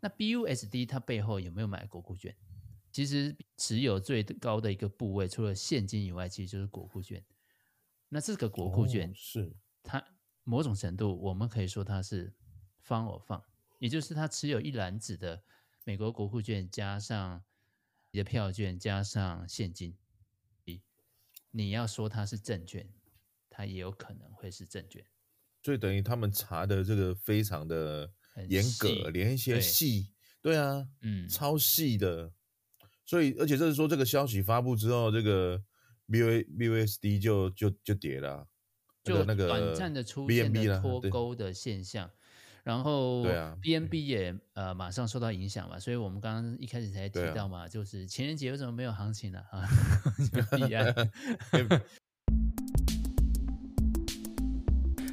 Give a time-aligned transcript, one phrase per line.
[0.00, 2.36] 那 BUSD 它背后有没有买国库券？
[2.90, 7.24] 其实持有最高的一个部位，除了现金以外，其实就是国库券。
[8.08, 10.02] 那这个国库券、哦、是它
[10.44, 12.32] 某种程度，我们可以说它是
[12.86, 13.42] fund of fund，
[13.78, 15.42] 也就是它持有一篮子的
[15.84, 17.44] 美国国库券，加上
[18.10, 19.96] 你的票券，加上现金。
[21.50, 22.86] 你要说它是证券，
[23.48, 25.04] 它也有可能会是证券。
[25.62, 28.12] 所以等于他们查的这个非常的
[28.48, 30.10] 严格，连一些细，
[30.40, 32.32] 对，啊，嗯，超细的。
[33.04, 35.62] 所以，而且这是说，这个消息发布之后，这个
[36.10, 38.46] B V B V S D 就就就跌了，
[39.02, 42.10] 就那个短暂的出现了脱钩的现象。
[42.64, 49.38] 然后对啊，B N B 也呃马上受到影响嘛，所以我们刚刚一开始才提到嘛，就是情人节为什么没有行情呢？
[49.50, 49.66] 啊，
[50.54, 50.94] 必然。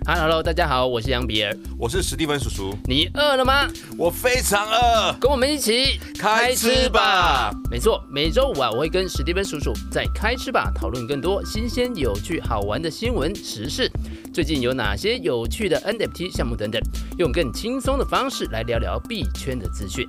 [0.08, 2.78] Hello，大家好，我是杨比尔，我是史蒂芬叔叔。
[2.86, 3.68] 你饿了吗？
[3.98, 7.52] 我非常饿，跟我们一起开吃吧。
[7.72, 13.90] 没错，每周五啊，我会跟史蒂芬叔叔在开吃吧讨论更多新鲜、有趣、好玩的新闻时事。
[14.32, 16.80] 最近有哪些有趣的 NFT 项目等等，
[17.18, 20.08] 用更轻松的方式来聊聊币圈的资讯。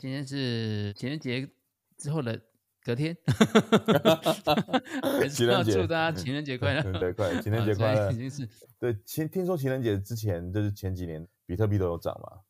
[0.00, 1.48] 今天是情人节
[1.96, 2.40] 之后的。
[2.84, 3.16] 隔天，
[5.20, 8.48] 还是要祝大家情人节快乐， 对，快情人节快乐，已经是
[8.80, 8.92] 对。
[9.06, 12.40] 听听说情人节之前就是前几年比特币都有涨嘛，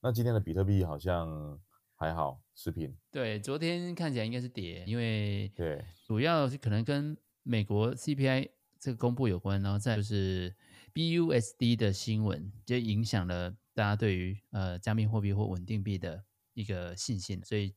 [0.00, 1.58] 那今天的比特币好像
[1.96, 2.96] 还好持平。
[3.10, 10.54] 对，昨天看起来应该是跌，因为对，主要是可能跟美国 CPI 这个公布有关，然后再就是
[10.94, 16.22] BUSD 的新闻，就影响了大家对于呃加密货币或稳定币的
[16.54, 17.74] 一个信心，所以。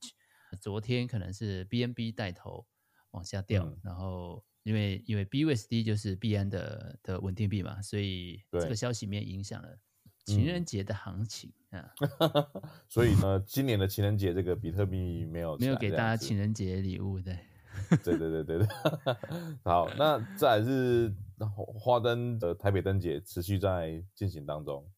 [0.56, 2.66] 昨天可能是 BNB 带头
[3.12, 9.78] 往下掉，嗯、然后因为因为 BUSD 就是币安的的稳定币嘛，所以这个消息面影响了
[10.26, 11.94] 情人节的行情、嗯、啊。
[12.90, 17.38] 所以呢，今年的情人节这个比特币没有没有给大家情人节礼物，对，
[18.04, 18.68] 对对对对对。
[19.63, 21.13] 好，那再来是
[21.56, 24.90] 花灯的台北灯节持续在进行当中，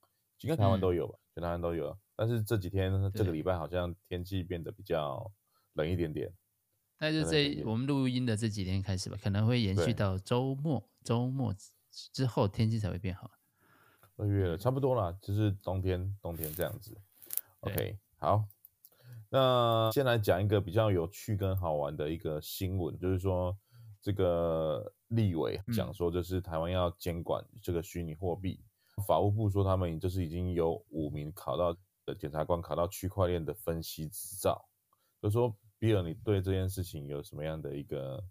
[0.41, 1.19] 应该台湾都有吧？
[1.33, 5.29] 全、嗯、台湾都有，但是这几天这个礼拜好像天气变得比较。
[5.75, 6.33] 冷一点点，
[6.99, 11.53] 那就这我们录音的这几天开始吧，可能会延续到周末，周末
[12.13, 13.29] 之后天气才会变好。
[14.15, 16.97] 二月了，差不多了，就是冬天，冬天这样子。
[17.59, 18.45] OK，好，
[19.29, 23.57] 那先来讲一个比较有趣跟好玩的一个新闻，就是说
[24.01, 28.63] 这个立委讲说，就是台湾要监管这个虚拟货币，
[28.95, 34.65] 嗯、法务部说他们就是已经有五名考到的检察官考到区块链的分析执照，
[35.21, 35.53] 就是说。
[35.79, 38.23] 比尔，你对这件事情有什么样的一个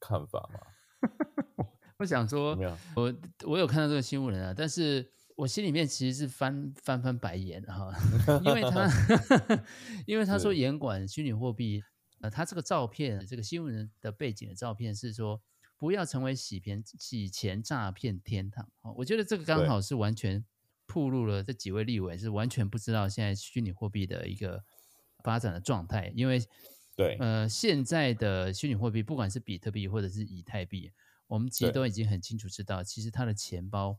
[0.00, 0.60] 看法吗？
[1.98, 2.56] 我想说，
[2.96, 7.92] 我我有看到这个新闻啊，但是我心里面其实是翻翻翻白眼哈，
[8.44, 8.88] 因为他
[10.06, 11.82] 因为他说严管虚拟货币，
[12.20, 15.40] 呃，他这个照片，这个新闻的背景的照片是说
[15.76, 18.68] 不要成为洗钱洗钱诈骗天堂。
[18.96, 20.44] 我觉得这个刚好是完全
[20.86, 24.64] 暴露了这几位立委是完全不知道现在虚拟货币的一个
[25.22, 26.42] 发展的状态，因为。
[26.96, 30.92] 对，呃，现在的虚拟货币，不管是比特币或者是以太币，
[31.26, 33.98] 我们其实都已经很清楚知道，其实它的钱包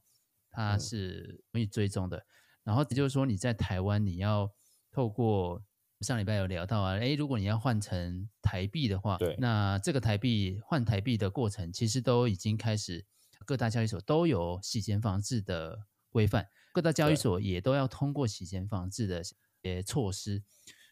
[0.49, 2.17] 它是容易追踪的。
[2.17, 2.25] 嗯、
[2.63, 4.49] 然后也就是说，你在台湾，你要
[4.91, 5.61] 透过
[5.99, 13.05] 上礼拜有聊到啊，诶，如果你要换成台币的话，对，那这个台币换台币的过程，其实都已经开始，
[13.45, 15.79] 各大交易所都有洗钱防治的
[16.09, 19.21] 规范，各大交易所也都要通过洗钱防治的
[19.63, 20.43] 呃措施。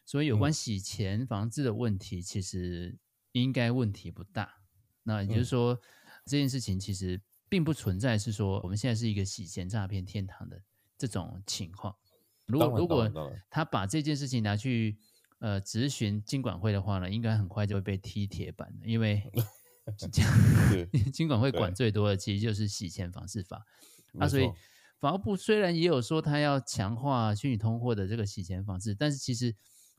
[0.06, 2.98] 所以有关洗钱防治的问题，其实
[3.32, 4.60] 应该问题不大。
[5.02, 5.80] 那也就是说，
[6.26, 10.62] 这件事情其实并不存在，是说我们现在是一个洗钱诈骗天堂的
[10.98, 11.96] 这种情况。
[12.46, 13.10] 如果如果
[13.48, 14.98] 他把这件事情拿去
[15.38, 19.22] 呃质询金管会的话呢，应该很快就会被踢铁板的，因为
[21.12, 23.64] 金管会管最多的其实就是洗钱防治法。
[24.18, 24.50] 啊，所以
[24.98, 29.54] 法务部虽然也有说他要强化虚拟通货的这个洗钱防治，但是其实。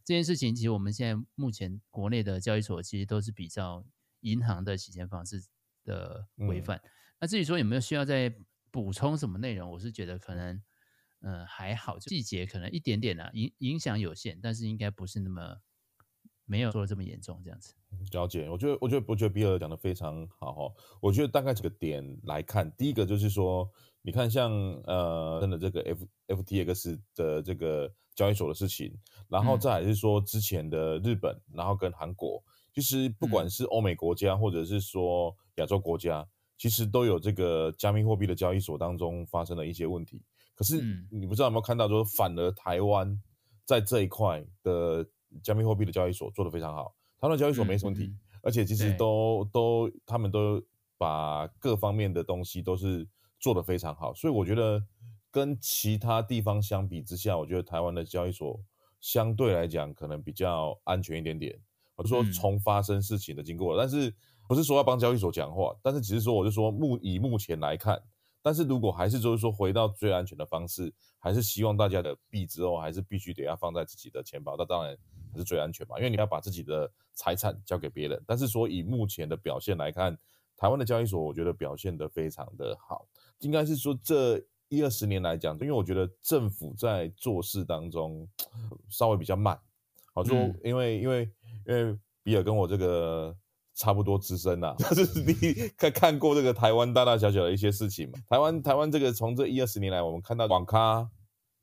[0.06, 3.84] 这件事情其实我们现在目前国内的交易所其实都是比较
[4.20, 5.44] 银行的洗钱方式
[5.84, 6.78] 的规范。
[6.78, 6.90] 嗯、
[7.22, 8.32] 那至于说有没有需要再
[8.70, 10.62] 补充什么内容，我是觉得可能
[11.22, 15.58] 嗯、呃、还好，细节可能一点点啊，影影响有限，但是应该不是那么
[16.46, 17.74] 没有说的这么严重这样子。
[18.12, 20.76] 了解，我觉得我觉得我觉得比尔讲的非常好哈。
[21.02, 23.68] 我觉得大概几个点来看，第一个就是说，
[24.04, 24.52] 你看像
[24.86, 27.92] 呃真的这个 F FTX 的这个。
[28.16, 28.98] 交易所的事情，
[29.28, 32.42] 然后再来是说之前的日本，嗯、然后跟韩国，
[32.74, 36.26] 其实不管是欧美国家或者是说亚洲国家，
[36.58, 40.24] 其实都有这个加密货币的交易所当中发生了一些问题。
[40.56, 40.82] 可是
[41.12, 43.22] 你不知道有没有看到，就是反而台湾
[43.66, 45.06] 在这一块的
[45.44, 50.64] 加密货币的交易所做得非常好，台湾的交易所没什么问题，嗯、而且其实都都他们都
[50.98, 53.06] 把各方面的东西都是
[53.38, 54.82] 做得非常好，所以我觉得
[55.36, 58.58] 跟其他地方相比之下，我觉得台湾的交易所
[59.02, 61.60] 相对来讲可能比较安全一点点。
[61.98, 64.16] 我就说从发生事情的经过，嗯、但是
[64.48, 68.02] 不是说要帮交易所讲话，但是只是说我就说目以目前来看。
[68.42, 74.98] 但是如果还是就是说回到最安全的方式，还是希望大家的币之后还是必须得要放在自己的钱包，那当然
[75.34, 78.24] 还是最安全嘛，因为你要把自己的财产交给别人。
[78.26, 80.18] 但是说以目前的表现来看，
[80.56, 83.06] 台湾的交易所我觉得表现得非常的好，
[83.40, 84.42] 应该是说这
[84.76, 88.28] 一二十年来讲，因为我觉得政府在做事当中
[88.90, 89.60] 稍微比较慢，
[90.14, 91.32] 好说因为、嗯、因为
[91.68, 93.36] 因为比尔跟我这个。
[93.78, 95.34] 差不多资深呐， 就是你
[95.76, 98.18] 看看过这个台湾大大小小的一些事情嘛。
[98.30, 101.12] 台湾台湾这个从这一二十年来，我们看到网咖、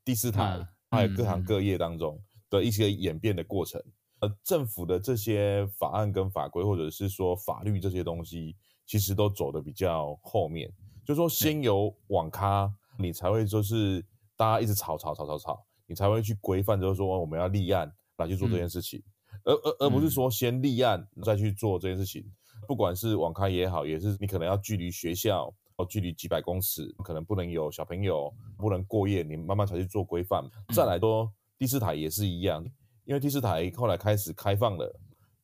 [0.05, 2.21] 第四台，嗯、还有各行各业当中
[2.51, 3.81] 的一些演变的过程。
[4.19, 8.55] 呃、嗯，政府的这些法案跟法规，或者是说法律这些东西，
[8.85, 10.71] 其实都走的比较后面。
[11.03, 14.05] 就是说先有网咖，你才会说是
[14.35, 18.99] 大家一直吵吵吵吵吵，你才会去规范，就是说我们要立案来去做这件事情。
[18.99, 19.09] 嗯
[19.45, 30.47] 而而而不是说先立案再去做这件事情，嗯、不管是网咖也好，也是你可能要距离学校哦，距离几百公尺，可能不能有小朋友，不能过夜，你慢慢才去做规范。
[30.73, 32.63] 再来说第四台也是一样，
[33.03, 34.97] 因为第四台后来开始开放了，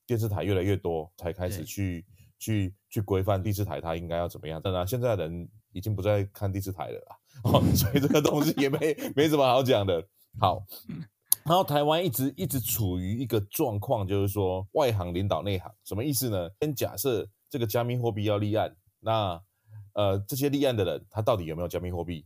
[0.06, 2.06] 电视台越来越多，才开始去
[2.38, 4.62] 去去规范第四台它应该要怎么样。
[4.62, 10.06] 当然现在人已经不再看第四台了啦，哦，所以这个东西也没没什么好讲的。
[10.40, 10.64] 好。
[11.46, 16.50] 然后台湾一直一直处于一个状况，就是说外行领导内行，什么意思呢？
[16.60, 19.42] 先假设这个加密货币要立案，那
[19.94, 22.24] 呃这些立案的人他到底有没有加密货币？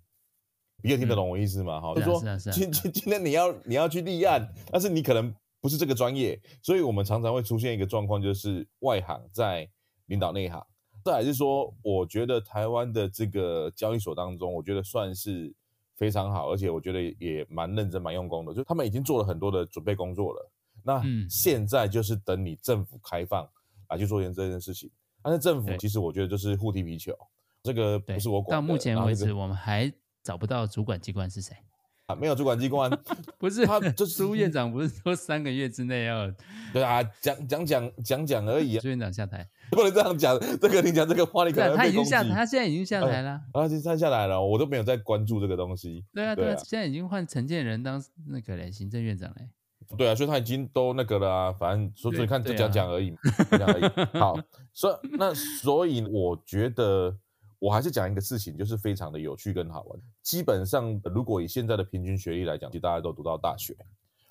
[0.82, 1.80] 比尔听得懂我意思吗？
[1.80, 9.70] 哈、嗯，就是说今今今天你要你要去立案，但是你可能不是这个专业，所以我们常常会出现一个状况，就是外行在
[10.08, 10.62] 领导内行。
[11.04, 15.54] 这还是说，我觉得台湾的这个交易所当中，我觉得算是。
[15.96, 20.52] 非常好，而且我觉得也蛮认真、蛮用功的，就他们已经做了很多的准备工作了。
[20.84, 23.48] 那现在就是等你政府开放
[23.90, 24.90] 来去做这件事情。
[25.22, 27.16] 但是政府其实我觉得就是互踢皮球，
[27.62, 28.58] 这个不是我管。
[28.58, 29.90] 到目前为止，我们还
[30.24, 31.56] 找不到主管机关是谁。
[32.08, 32.92] 啊，没有主管机关，
[33.40, 36.30] 不是他，就是苏院长不是说三个月之内要？
[36.74, 38.82] 对啊，讲讲讲讲讲而已啊。
[38.82, 40.40] 苏院长下台，不能这样讲。
[40.62, 43.42] 这个你讲这个话，你可能他已经下台，他现在已经下台了。
[43.54, 46.06] 啊，已经下来了，我都没有在关注这个东西。
[46.14, 49.50] 对啊，对啊，现在已经换陈建仁当那个嘞，行政院长嘞。
[49.98, 53.16] 对啊，所以他已经都那个了啊，反正所以你看就讲讲而已，
[53.52, 53.84] 讲而已。
[54.20, 54.38] 好，
[54.74, 57.18] 所以那所以我觉得。
[57.64, 59.98] 我还是讲一个事情，就是非常的有趣跟好玩。
[60.22, 63.74] 基本上，如果以现在的平均学历来讲，其实大家都读到大学。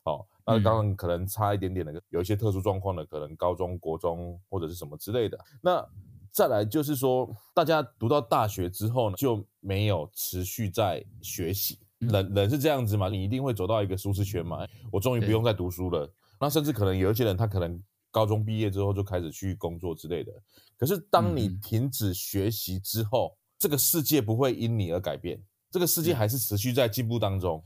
[0.05, 5.39] 好，那当然可能差一点点的，有一些特殊状况的，可能高中国中或者是什么之类的。
[5.61, 5.87] 那
[6.31, 11.79] 再来就是说，大家读到大学之后呢，就没有持续在学习。
[11.99, 14.67] 人人是这样子嘛，你一定会走到一个舒适圈嘛。
[14.91, 16.11] 我终于不用再读书了。
[16.41, 17.83] 那甚至可能有一些人，他可能。
[18.15, 20.31] 高中毕业之后就开始去工作之类的，
[20.77, 27.65] 可是当你停止学习之后，嗯、这个世界不会因你而改变，这个世界还是持续在进步当中。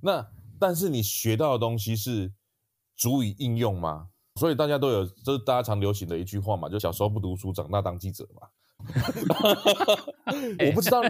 [0.00, 0.24] 那
[0.60, 2.30] 但是你学到的东西是
[2.96, 4.08] 足以应用吗？
[4.38, 8.46] 所以大家都有，这是大家常流行的一句话嘛，就小时候不读书，长大当记者嘛。
[10.66, 11.02] 我不知道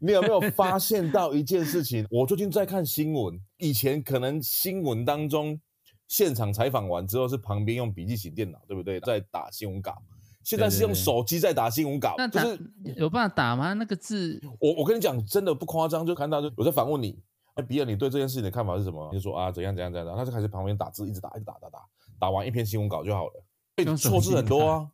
[0.00, 5.60] 你有没有发现到一件事情，我最近在看新闻，以前可能新闻当中。
[6.08, 9.00] 现场采访完之后，是旁边用笔记型电脑，对不对？
[9.00, 9.96] 在打新闻稿。
[10.44, 12.60] 现在是用手机在打新闻稿，就是
[12.96, 13.72] 有办法打吗？
[13.72, 17.18] 那个字，我我跟你讲，真的不夸张，就看到就我在反问你，
[17.54, 19.08] 哎，比尔，你对这件事情的看法是什么？
[19.12, 21.84] 你就说啊，怎样怎样怎样，他就开始旁边打字，一直打，一直打，打打，
[22.18, 23.44] 打完一篇新闻稿就好了。
[23.76, 24.90] 哎，错字很多啊，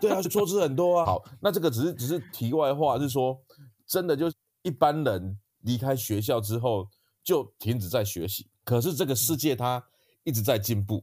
[0.00, 1.06] 对啊，错字很多啊。
[1.06, 3.40] 好，那这个只是只是题外话，是说
[3.86, 4.30] 真的，就
[4.62, 6.88] 一般人离开学校之后
[7.22, 9.82] 就停止在学习，可是这个世界它。
[10.24, 11.02] 一直在进步，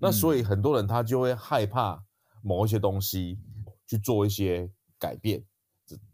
[0.00, 2.02] 那所以很多人他就会害怕
[2.40, 3.38] 某一些东西
[3.86, 4.66] 去做一些
[4.98, 5.44] 改变，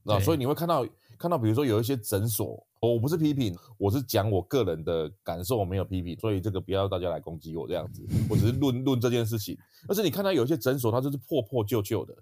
[0.03, 0.85] 那所以你会看到
[1.21, 9.55] 看到，比如说有一些诊所，我不是批评，我是讲我个人的感受，我没有批评，所以这个不要大家来攻击我这样子， 我只是论论这件事情。
[9.87, 12.17] 但是你看到有一些诊所，它就是破破旧旧的，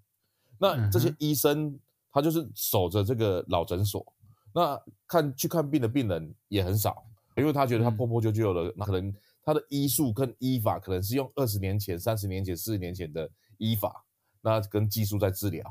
[0.59, 1.79] 那这些医生
[2.13, 4.05] 他就是守着这个老诊所，
[4.53, 4.77] 那
[5.07, 7.05] 看去看病的病人也很少，
[7.37, 9.15] 因为他觉得他破破旧旧的，那可能。
[9.45, 13.27] 他的医术跟医法可能是用二十年前、三十年前、四十年前的
[13.57, 14.05] 医法，
[14.43, 15.65] 那跟技术在治疗，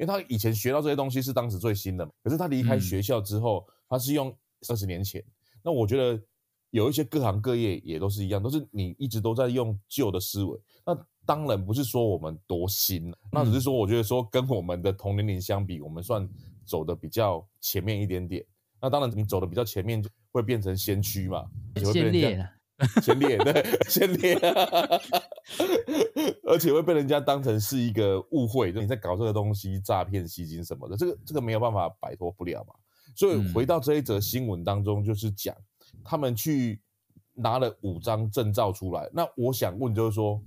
[0.00, 4.34] 因为他以前学到这些东西是当时最新的，可是他离开学校之后，他是用
[4.66, 5.22] 二十年前。
[5.62, 6.18] 那我觉得
[6.70, 10.58] 有一些各行各业也都是一样，都是你一直都在用旧的思维。
[10.86, 16.26] 那当然不是说我们多新，那只是说我觉得说跟我们的同年龄相比，我们算
[16.64, 18.42] 走的比较前面一点点。
[18.80, 21.44] 那当然你走的比较前面，就会变成先驱嘛，
[21.92, 22.48] 先烈了。
[23.02, 24.34] 先烈，对，先烈，
[26.46, 32.74] 而且会被人家当成是一个误会，就你在搞这个东西诈骗吸金什么的，这个这个没有办法摆脱不了嘛。
[33.14, 35.54] 所以回到这一则新闻当中，就是讲
[36.04, 36.80] 他们去
[37.34, 39.10] 拿了五张证照出来。
[39.12, 40.40] 那我想问，就是说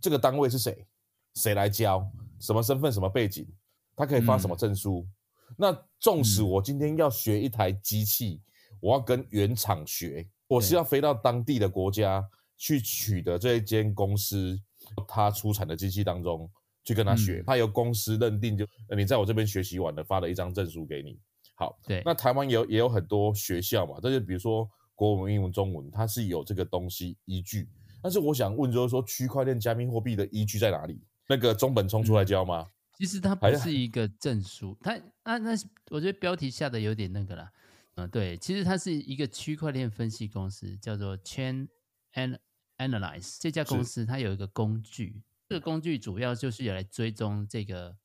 [0.00, 0.86] 这个单位是谁？
[1.34, 2.04] 谁来教？
[2.40, 2.90] 什么身份？
[2.90, 3.46] 什么背景？
[3.94, 5.06] 他可以发什么证书？
[5.50, 8.40] 嗯、那纵使我今天要学一台机器，
[8.80, 10.26] 我要跟原厂学。
[10.48, 12.26] 我是要飞到当地的国家
[12.56, 14.58] 去取得这一间公司
[15.06, 16.50] 它出产的机器当中
[16.82, 21.18] 去跟他学，他由公司认定就你在我这边学习完了，发了一张证书给你。
[21.54, 27.68] 好，对，那台湾也有也有很多学校嘛，这就比如说国文、英文、中文，它是有这个东西依据。
[28.00, 31.02] 但是我想问，就是说区块链加密货币的依据在哪里？
[31.28, 32.66] 那个中本聪出来教吗？
[32.96, 35.50] 其实它不是一个证书，它啊，那
[35.90, 37.52] 我觉得标题下的有点那个啦。
[37.98, 41.66] 嗯，对，其实它是一个区块链分析公司，叫做 Chain
[42.12, 42.38] An
[42.76, 43.38] Analyze。
[43.40, 47.98] 这家公司它有一个工具，这个工具主要就是要来追踪这个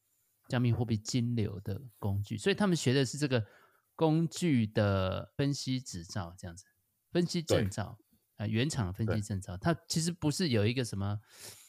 [0.50, 3.46] 加密货币金流的工具，所以他们学的是这个
[3.96, 6.66] 工具的分析执照，这样子，
[7.12, 8.00] 分析证照
[8.38, 9.56] 啊、呃，原厂分析证照。
[9.56, 11.20] 它其实不是有一个什么，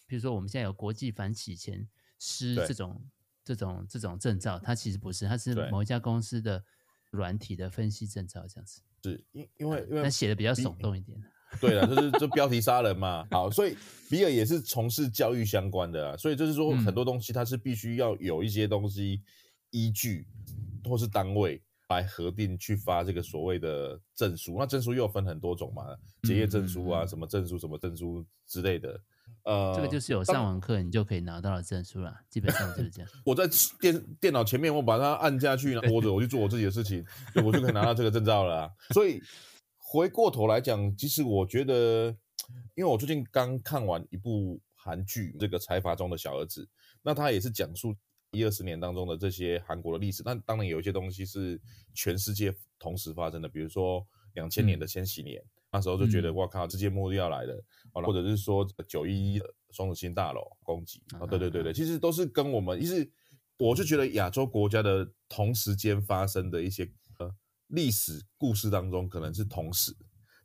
[0.07, 1.87] 比如说我们现在有国际反洗钱
[2.19, 3.07] 师这种
[3.45, 6.64] 这种这种证照，它其实不是，它是某一家公司的。
[7.14, 11.16] 软体的分析证照这样子，是因因为因为他写的比较耸动一点。
[11.61, 13.25] 对了，就是就 标题杀人嘛。
[13.30, 13.76] 好，所以
[14.11, 19.23] 比尔也是从事教育相关的啊，所以就是说很多东西它是必须要有一些东西
[19.71, 20.26] 依据
[20.83, 24.56] 或是单位来核定去发这个所谓的证书。
[24.59, 29.00] 那证书又分很多种嘛，结业证书啊，什么证书什么证书之类的。
[29.43, 33.11] 呃，这个就是有上完课，你就可以拿到的证书了，基本上就是这样。
[33.26, 33.45] 我在
[33.81, 37.05] 电电脑前面，我把它按下去，或者我去做我自己的事情，
[37.45, 38.71] 我就可以拿到这个证照了。
[38.91, 39.21] 所以
[39.76, 42.07] 回过头来讲，其实我觉得，
[42.75, 46.67] 因为我最近刚看完一部韩剧，这个财阀中的小儿子，
[47.03, 47.95] 那他也是讲述
[48.31, 50.23] 一二十年当中的这些韩国的历史。
[50.25, 51.61] 那当然有一些东西是
[51.93, 55.38] 全世界同时发生的，比如说两千年的千禧年。
[55.41, 57.64] 嗯那时候就觉得，哇靠，世界末日要来了，
[57.95, 63.11] 或者是说九一一双子星大楼攻击啊，对对对对，其实都是跟我们，其实
[63.59, 66.88] 我就觉得亚洲国家的同时间发生的一些
[67.19, 67.28] 呃
[67.66, 69.93] 历史故事当中，可能是同时。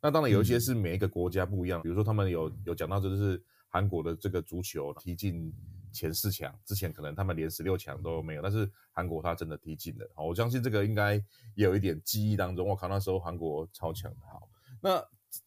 [0.02, 5.54] 那当然有一些是每一个国家不一样，比如说他们有有讲到，就是韩国的这个足球踢进
[5.94, 10.10] 前四强之前，可能他们连十六强都没有，但是韩国他真的踢进了。
[10.16, 11.14] 好，我相信这个应该
[11.54, 14.18] 也有一点记忆当中，我靠，那时候韩国超强的。
[14.26, 14.50] 好，
[14.82, 15.00] 那。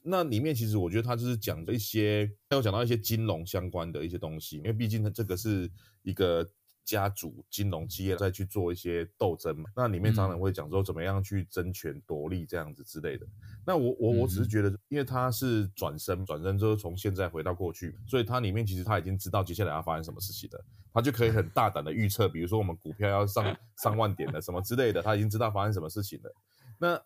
[0.02, 5.70] 那里面其实我觉得他就是讲一些，他有讲到一些金融相关的一些东西，因为毕竟呢这个是
[6.02, 6.48] 一个
[6.84, 9.70] 家族金融企业在去做一些斗争嘛。
[9.74, 13.26] 那里面常常会讲说怎么样去争权夺利这样子之类的。
[13.64, 26.34] 那我我我只是觉得，因为他是转身转身之后从现在回到过去，所以他里面其实他已经知道接下来要发生什么事情了，他就可以很大胆的预测，比如说我们股票要上 上万点了什么之类的，他已经知道发生什么事情了。
[26.78, 27.00] 那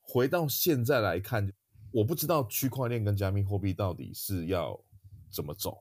[0.00, 1.52] 回到现在来看。
[1.92, 4.78] 我不知道区块链跟加密货币到底是要
[5.28, 5.76] 怎么走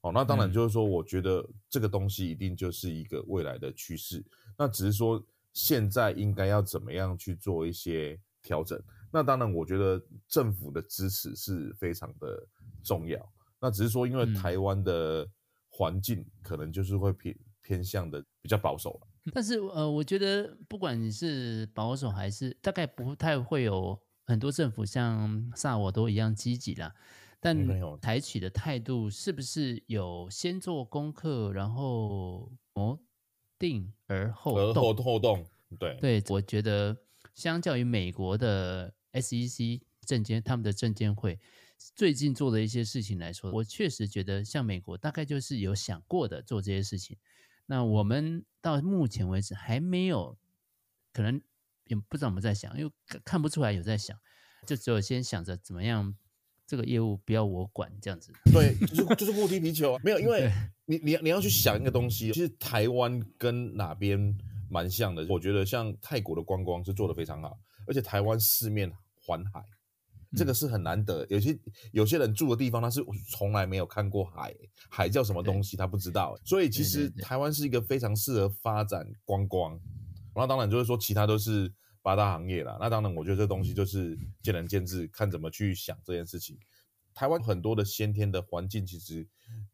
[0.00, 0.10] 哦。
[0.12, 4.24] 那当然就是说，我觉得这个东西一定就是一个未来的趋势。
[4.56, 8.80] 那只是说现在应该要怎么样去做一些调整。
[9.12, 12.46] 那当然，我觉得政府的支持是非常的
[12.82, 13.32] 重要。
[13.60, 15.28] 那只是说，因为台湾的
[15.68, 18.98] 环境可能就是会偏偏向的比较保守。
[19.34, 24.00] 但是呃，我觉得不管你是保守还是，大概不太会有。
[24.30, 26.94] 很多政府像萨瓦多一样积极啦，
[27.40, 27.66] 但
[28.00, 32.96] 采取的态度是不是有先做功课，然后谋
[33.58, 34.94] 定而后动？
[35.02, 35.44] 后动，
[35.76, 36.96] 对对，我觉得
[37.34, 41.40] 相较于美国的 SEC 证监，他们的证监会
[41.96, 47.16] 最近做的一些事情来说，我确实觉得像美国大概就是有想过的做这些事情。
[47.66, 50.38] 那我们到目前为止还没有
[51.12, 51.42] 可能。
[51.90, 52.92] 也不知道我们在想，因为
[53.24, 54.16] 看不出来有在想，
[54.66, 56.14] 就只有先想着怎么样
[56.64, 58.32] 这个业务不要我管这样子。
[58.52, 60.48] 对，就是就是互踢皮球啊，没有，因为
[60.86, 65.26] 你你你要去想一个东西，其实台湾跟哪边蛮像的。
[65.28, 68.88] 我觉得像泰国的观光是做得非常好，而且台湾四面
[69.26, 69.64] 环海，
[70.36, 71.26] 这个是很难得。
[71.28, 71.58] 有些
[71.90, 74.54] 有些人住的地方他是从来没有看过海，
[74.88, 79.80] 海叫什么东西他不知道，所以其实台湾是一个非常适合发展观光。
[80.34, 81.72] 那当然就是说，其他都是
[82.02, 82.76] 八大行业啦。
[82.80, 86.58] 那当然，我觉得这东西就是见仁见智，看怎么去想这件事情。
[87.12, 89.26] 台湾很多的先天的环境其实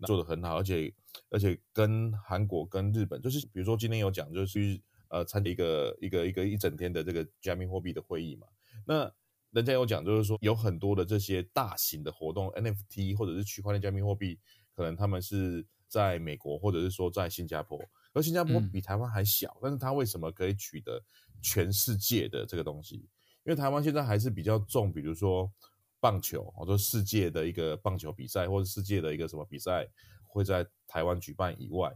[0.06, 0.92] 做得很好，而且
[1.30, 8.46] 而且跟韩国、跟日本，就是比如说今天有讲，就是去呃参加一个一个一个一整天的这个加密货币的会议嘛。
[8.86, 9.12] 那
[9.50, 14.40] 人家有讲，就是说有很多的这些大型的活动，NFT 或者是区块链加密货币，
[14.74, 17.78] 可能他们是在美国或者是说在新加坡，
[18.16, 21.00] 而新加坡比台湾还小，嗯、但是它为什么可以取得
[21.42, 22.96] 全世界的这个东西？
[23.44, 25.52] 因为台湾现在还是比较重，比如说。
[25.98, 29.88] 棒球，或者说世界的一个棒球比赛，或者世界的一个什么比赛
[30.28, 31.90] 会在台湾举办以外，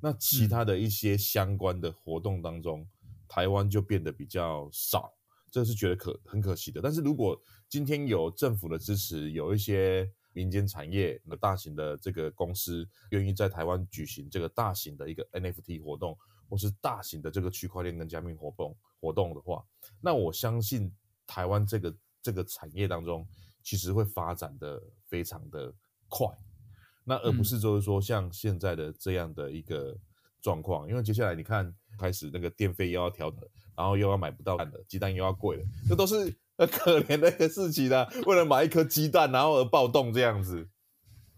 [0.00, 5.10] 那其他的一些相关的活动当中，嗯、台湾就变得比较少，
[5.50, 6.82] 这是觉得可很可惜的。
[6.82, 16.16] 但是如果今天有政府的支持，有一些民间产业的大型的这个公司愿意在台湾举行这个大型的一个 NFT 活动，
[16.48, 19.64] 或是大型的这个区块链跟加密活动活动的话，
[20.00, 20.92] 那我相信
[21.26, 23.26] 台湾这个这个产业当中。
[23.66, 25.74] 其实会发展的非常的
[26.08, 26.28] 快，
[27.02, 29.98] 那而不是就是说像现在的这样的一个
[30.40, 33.40] 状况，嗯、因为接下来你看开始那个电费又要调整，
[33.76, 38.08] 然后又要买不到蛋的鸡蛋又要贵了，这都是很可怜的一个事情啊！
[38.26, 40.68] 为了买一颗鸡蛋，然后而暴动这样子。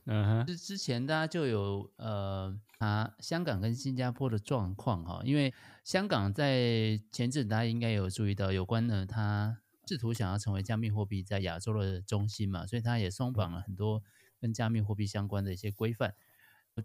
[0.07, 5.53] 嗯哼，之之前大家就有呃啊香港跟新加坡的状况哈，因为
[5.85, 9.59] 香港在前阵大家应该有注意到有关呢它。
[9.91, 14.03] 试图想要成为加密货币在亚洲的中心嘛，所以他也松绑了很多
[14.39, 16.15] 跟加密货币相关的一些规范。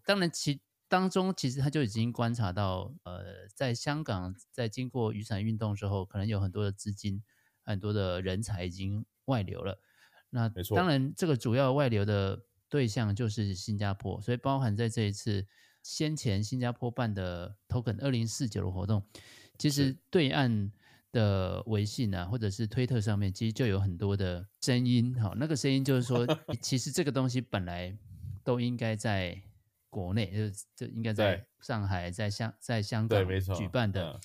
[0.06, 7.22] 当然，其当中其实他就已经观察到，呃，在香港在经过雨伞运动之后，可能有很多的资金、
[7.64, 9.80] 很多的人才已经外流了。
[10.30, 15.46] 那当然，这个主要外流的对象就是新加坡，所以包含在这一次
[15.82, 19.06] 先前新加坡办的 Token 二零四九的活动，
[19.58, 20.72] 其实对岸。
[21.14, 25.14] 的微信啊，或者是推特上面，其实就有很多的声音。
[25.22, 26.26] 好，那个声音就是说，
[26.60, 27.96] 其实这个东西本来
[28.44, 29.40] 都应该在
[29.92, 33.24] 国内，就就应该在上海、在香、在香港
[33.56, 34.20] 举办的。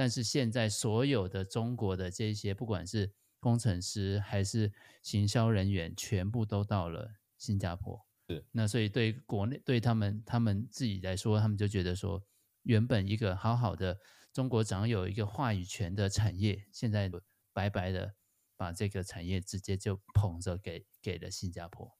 [0.00, 8.00] 但是现在所有的中国的这些，不管是工程师还是行销人员，全部都到了新加坡。
[8.26, 12.24] 是，那所以对国内对他们他们自己来说，他们就觉得说，
[12.62, 13.98] 原本一个好好的。
[14.32, 17.10] 中国掌有一个话语权的产业，现在
[17.52, 18.14] 白白的
[18.56, 21.94] 把这个产业直接就捧着给给了新加坡，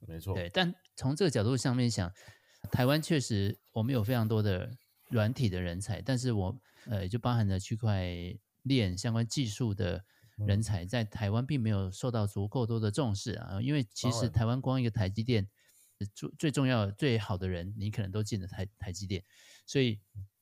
[0.00, 0.34] 没错。
[0.34, 2.12] 对，但从这个角度上面想，
[2.72, 4.76] 台湾确实我们有非常多的
[5.08, 8.04] 软体的人才，但是我呃也就包含了区块
[8.62, 10.04] 链相关技术的
[10.46, 13.60] 人才，在台湾并没有受到足够多的重视啊。
[13.62, 15.48] 因为其实台湾光一个台积电
[16.14, 19.24] 最最重要最好的人，你可能都进了台台积电，
[19.64, 20.00] 所以。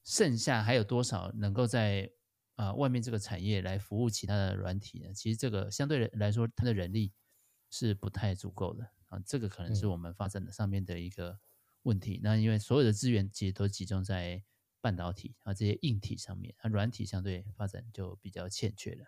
[0.09, 2.09] 剩下还有多少能够在
[2.55, 5.13] 啊、呃、外面这个产业来服务其他的软体呢？
[5.13, 7.13] 其实这个相对来说，它的人力
[7.71, 9.19] 是不太足够的啊。
[9.27, 11.37] 这个可能是我们发展的上面的一个
[11.83, 12.19] 问题。
[12.19, 14.41] 嗯、那因为所有的资源其实都集中在
[14.81, 19.05] 半导体啊这些硬体上面，它软体相对发展就比较欠缺了。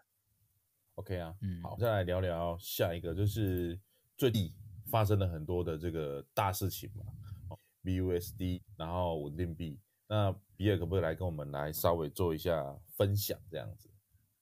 [0.94, 3.78] OK 啊，嗯，好，再来聊聊下一个，就是
[4.16, 4.52] 最近
[4.87, 7.04] 发生了很多的这个大事情嘛
[7.85, 9.78] ，BUSD，然后稳定币。
[10.09, 13.88] 那比尔可不可以来跟我们来稍微做一下分享，这样子？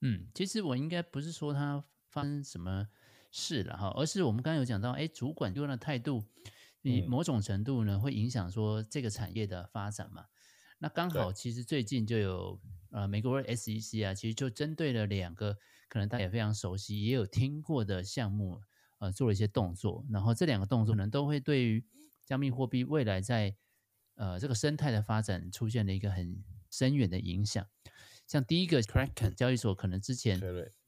[0.01, 2.89] 嗯，其实我应该不是说它发生什么
[3.31, 6.25] 事了哈，而是我们刚刚有讲到，哎，主管用的态度，
[6.81, 10.25] 你某种程度呢会影响说这个产业的发展嘛。
[10.79, 12.61] 那刚好，其实最近就有
[12.91, 15.57] 呃美国的 SEC 啊，其实就针对了两个
[15.89, 18.61] 可能大家也非常熟悉，也有听过的项目，
[18.99, 20.05] 呃，做了一些动作。
[20.11, 21.85] 然后这两个动作呢，都会对于
[22.25, 23.57] 加密货币未来在
[24.17, 27.67] 呃，这个生态的发展出现了一个很深远的影响。
[28.27, 30.41] 像第一个 Kraken 交易所，可能之前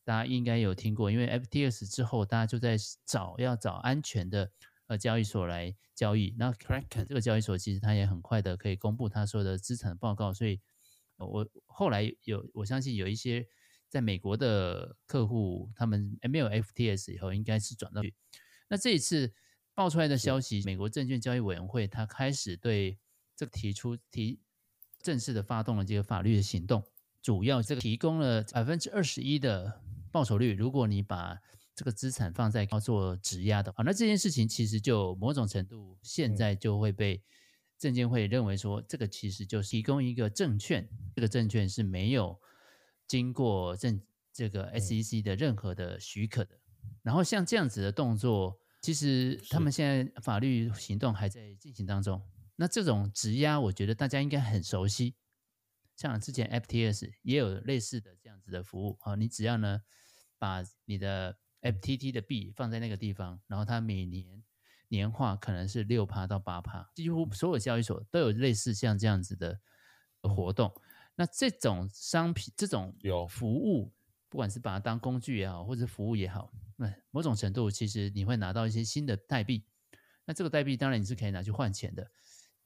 [0.05, 4.51] 大家应该有听过，因为 FTX 之后，大家就在找要找安全的
[4.89, 6.35] 呃交易所来交易。
[6.37, 10.61] 那 Kraken 这个交易所其实它也很快的可以公布它所有的资产报告，所以
[11.17, 13.47] 我后来有我相信有一些
[13.89, 18.15] 在美国的客户，他们没有 FTS 以后，应该是转到去。
[18.69, 19.33] 那这一次
[19.75, 22.99] 爆出来的消息，美国证券交易委员会它开始对
[23.35, 24.41] 这个提出提
[25.01, 26.85] 正式的发动了这个法律的行动，
[27.23, 30.55] 主要这个提供了百分之二十一的报酬率。
[30.55, 31.39] 如果你把
[31.79, 37.23] 这个资产放在要做质押的话，那这件事情其实就某种程度现在就会被
[37.79, 42.37] 证监会认为说，这个其实就是提供一个证券，这个证券是没有
[43.07, 46.59] 经过证这个 SEC 的任何的许可的。
[47.05, 52.21] 然后像这样子的动作，其实他们现在法律行动还在进行当中。
[52.57, 55.15] 那这种质押，我觉得大家应该很熟悉。
[55.95, 59.83] 像之前 FTS 也有类似的这样子的服务啊，你只要呢
[60.39, 64.43] 把你的 FTT 的币放在那个地方，然后它每年
[64.89, 69.61] 年化可能是六趴到八趴，几乎所有交易所都有类似像这样子的
[70.23, 70.73] 活动。
[71.15, 73.93] 那这种商品、这种有服务，
[74.29, 79.65] 不管是把它当工具也好，或者服务也好，那某种程度其实你会拿到一些新的代币。
[80.25, 82.11] 那这个代币当然你是可以拿去换钱的。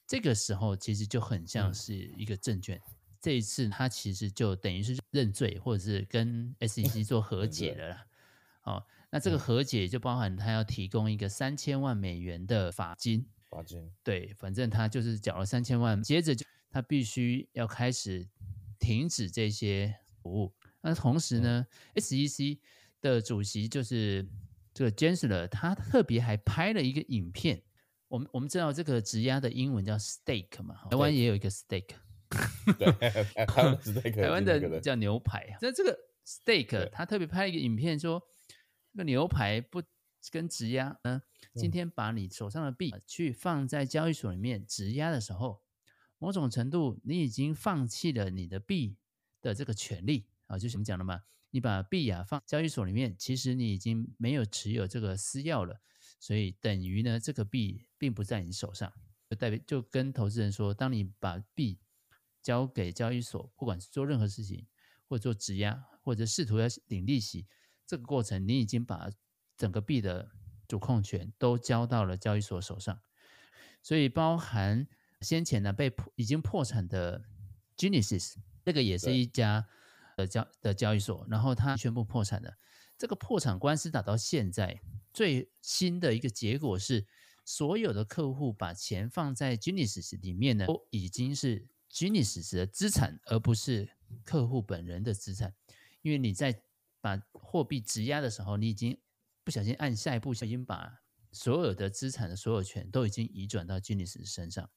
[0.07, 2.77] 这个时候其实就很像是一个证券。
[2.79, 8.07] 嗯这一次，他其实就等于是认罪，或者是跟 SEC 做和解了啦。
[8.63, 13.27] 好，那这个和解就包含他要提供一个三千万美元的罚金。
[13.51, 13.91] 罚金。
[14.03, 18.27] 对，反正他就是缴了三千万，接着就他必须要开始
[18.79, 20.55] 停止这些服务。
[20.81, 22.59] 那同时呢，SEC
[23.01, 24.27] 的主席就是
[24.73, 27.63] 这个 Jensler，他特别还拍了一个影片。
[28.09, 31.97] 我们我们知道这个质押的英文叫 stake 嘛，台湾也有一个 stake。
[32.79, 35.59] 对，台湾的叫牛排。
[35.61, 38.23] 那这个 stake，他特别拍一个影片说，
[38.93, 39.83] 那个牛排不
[40.31, 41.23] 跟质押呢？
[41.55, 45.63] 今天把你手上的币去放在交易所里面质押的时候，
[46.19, 48.97] 某种程度你已经放弃了你的币
[49.41, 50.29] 的这个权利。
[50.47, 55.81] 啊，就是我们讲的嘛，你把币啊放交易所里面，其实你已经没有持有这个私钥了，
[56.21, 58.93] 所以等于呢，这个币并不在你手上，
[59.31, 61.81] 就代表就跟投资人说，当你把币
[62.43, 64.67] 交给交易所，不管是做任何事情，
[65.09, 67.47] 或者做质押，或者试图要领利息，
[67.87, 69.11] 这个过程你已经把
[69.57, 70.31] 整个币的
[70.67, 73.01] 主控权都交到了交易所手上。
[73.83, 74.87] 所以，包含
[75.21, 77.25] 先前呢被破已经破产的
[77.77, 79.67] Genesis，这个也是一家
[80.17, 82.57] 的交的交易所，然后它宣布破产的。
[82.97, 84.81] 这个破产官司打到现在，
[85.13, 87.07] 最新的一个结果是，
[87.45, 91.69] 所有的客户把钱放在 Genesis 里面呢，都已经是。
[91.95, 93.87] Genesis 的资产，而不是
[94.25, 95.55] 客户本人的资产，
[96.01, 96.63] 因为你在
[97.03, 97.19] 把
[97.53, 98.99] 货币质押的时候，你已经
[99.45, 104.71] 不小心按下一步，已经把所有的资产的所有权都已经移转到 Genesis 身上，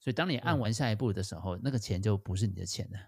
[0.00, 2.98] 所以当你按完下一步的时候，嗯、那个钱就不是你的钱了。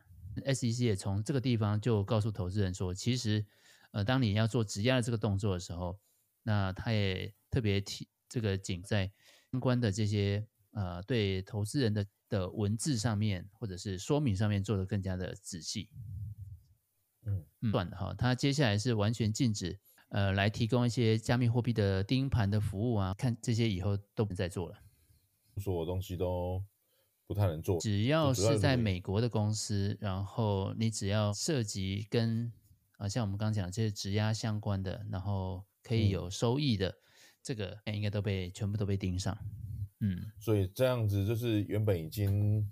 [0.52, 3.46] SEC 也从这个地方就告诉投资人说，其实，
[3.92, 5.98] 呃，当你要做质押的这个动作的时候，
[6.42, 9.10] 那他也特别提这个仅在
[9.50, 12.06] 相关的这些呃对投资人的。
[12.30, 15.88] 的文字上面或者是说明上面做得更加的仔细，
[17.26, 24.76] 嗯，断的哈，它接下来是完全禁止呃来提供一些加密货币的盯盘的服务啊，看这些以后都不再做了，
[25.58, 26.62] 所有东西都
[27.26, 32.52] 不太能做，只要是在美国的公司，然后你只要涉及跟
[32.98, 36.94] 啊像我们刚刚讲这些质押相关的，然后可以有收益的，嗯、
[37.42, 39.36] 这个应该都被全部都被盯上。
[40.00, 42.68] 嗯，所以这样子就是原本已经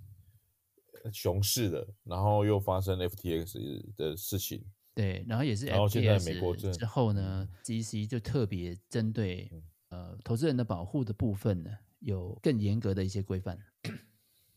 [1.11, 9.51] 熊市的，然后又发生 FTX 的事情，对，然后也是 FTX，然后现在美国之后呢，GEC 就特别针对
[9.89, 13.59] 呃投资人的保护的部分呢，有更严格的一些规范。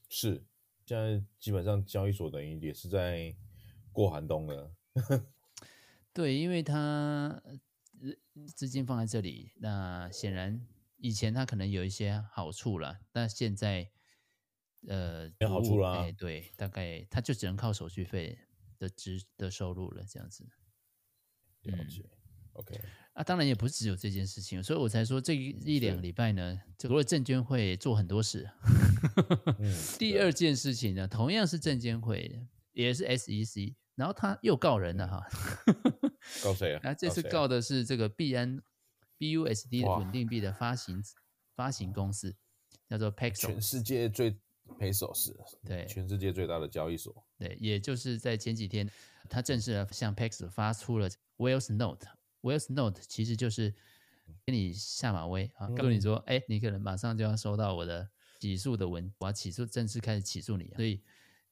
[0.10, 0.43] 是，
[0.86, 3.36] 现在基本上交易所等于也是在
[3.91, 4.71] 过寒冬了。
[6.13, 7.41] 对，因为他
[8.53, 10.65] 资金放在这里，那显然。
[10.97, 13.91] 以前他可能有一些好处了，但现在，
[14.88, 15.91] 呃，没好处了。
[15.91, 18.38] 哎，对，大概他就只能靠手续费
[18.78, 20.45] 的支的收入了，这样子。
[21.63, 22.02] 了解。
[22.04, 22.10] 嗯、
[22.54, 22.82] OK。
[23.13, 28.50] 啊，当然也不是只有这件事情，所以我才说这一一两个礼拜呢，这个证监会做很多事。
[29.60, 35.26] 嗯、第二件事情呢，同样是证监会，也是 SEC，然后他又告人了哈。
[36.43, 36.89] 告谁啊？
[36.89, 38.62] 啊，这次告的是这个币安。
[39.17, 41.02] BUSD 的稳定币的发行
[41.56, 42.36] 发行公司
[42.89, 44.38] 叫做 Paxos，全世界最
[44.80, 47.25] Paxos，对，全世界最大的交易所。
[47.38, 48.89] 对，也就是在前几天，
[49.30, 52.08] 他正式向 Paxos 发出了 Wells Note。
[52.41, 53.73] Wells Note 其实就是
[54.45, 61.01] 给你下马威啊，告诉你说，哎、嗯，你可能马上就要收到我的起诉的文，我要起诉，正式开始起诉你，所以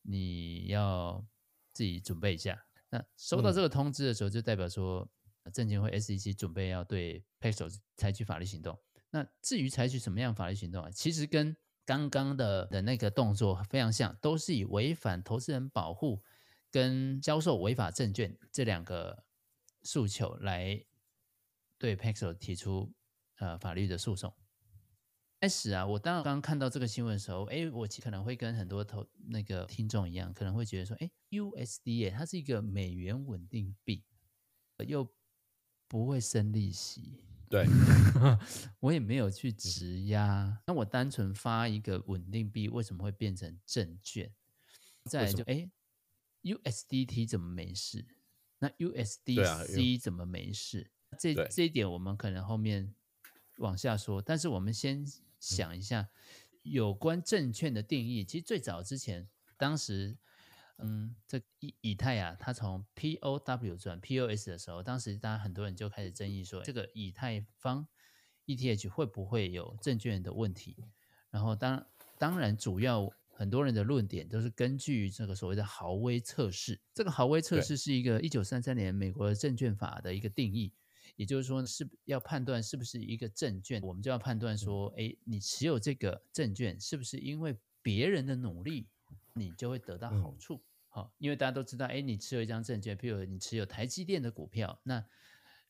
[0.01, 1.25] 你要
[1.71, 2.65] 自己准备一下。
[2.89, 5.09] 那收到这个通知的时候，就代表说。
[5.51, 8.79] 证监会 SEC 准备要对 Paxos 采取法律行动。
[9.09, 10.89] 那至于采取什么样法律行动啊？
[10.89, 11.53] 其实跟
[11.85, 16.23] 刚刚的的那个动作非常像，都是以违反投资人保护
[16.71, 19.25] 跟销售违法证券这两个
[19.83, 20.83] 诉求来
[21.77, 22.93] 对 Paxos 提出
[23.37, 24.33] 呃法律的诉讼。
[25.41, 34.05] 开始啊，我当刚看到这个新闻的时候，哎，我可能会跟很多投那个听众一样，可能会觉得说，哎，USD 它是一个美元稳定币，
[34.87, 35.13] 又
[35.89, 37.67] 不会生利息，对，
[38.81, 40.59] 我也没有去质押。
[40.65, 44.33] 那我单纯发一个稳定币，为什么会变成证券？
[45.05, 45.69] 再来就哎
[46.41, 48.07] ，USDT 怎么没事？
[48.57, 50.89] 那 USDC 怎么没事？
[51.11, 52.95] 啊、这这一点我们可能后面
[53.57, 55.05] 往下说，但是我们先
[55.39, 56.09] 想一下、嗯、
[56.63, 58.25] 有关证券的定义。
[58.25, 60.17] 其实最早之前，当时。
[60.79, 67.87] 嗯，这以以太啊，它从 POW 转 POS 的时候，当时大家很多人就开始争议说，这个以太坊
[68.47, 70.75] ETH 会不会有证券的问题？
[71.29, 71.85] 然后当
[72.17, 76.79] 当然，主要很多人的论点都是根据这个所谓的豪威测试。
[76.93, 80.73] 这个豪威测试是一个一九三三年美国的证券法的一个定义，
[81.15, 88.87] 也就是说是要判断是不是一个证券，我们就要判断说，哎，你持有这个证券是不是因为别人的努力？
[89.33, 95.03] 你就会得到好处，好、嗯，因为大家都知道，哎，你持有一张证券，譬如你持有台积电的股票，那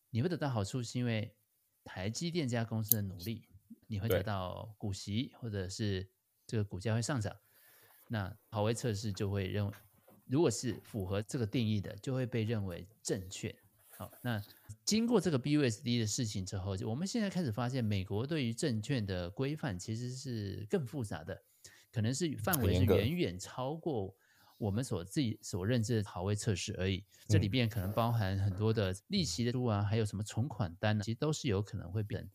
[0.10, 1.36] 你会得到好处，是因为
[1.84, 3.48] 台积电这家公司的努力，
[3.88, 6.08] 你会得到股息，或者是
[6.46, 7.36] 这个股价会上涨。
[8.10, 9.74] 那豪威测试就会认为，
[10.26, 13.56] 如果是符合这个定义的，就会被认为正确。
[13.98, 14.42] 好，那
[14.84, 21.42] 经过这个 BUSD 的事情之后，就我们现在开始发现，美国对于证券的规范其实是更复杂的。
[21.94, 24.18] 可能是范围是远远超过
[24.58, 27.06] 我们所自己所认知的好位测试而已。
[27.28, 31.04] 这里边可能包含很多的利息的书啊，还有什么存款单啊？
[31.04, 32.28] 其实都是有可能会变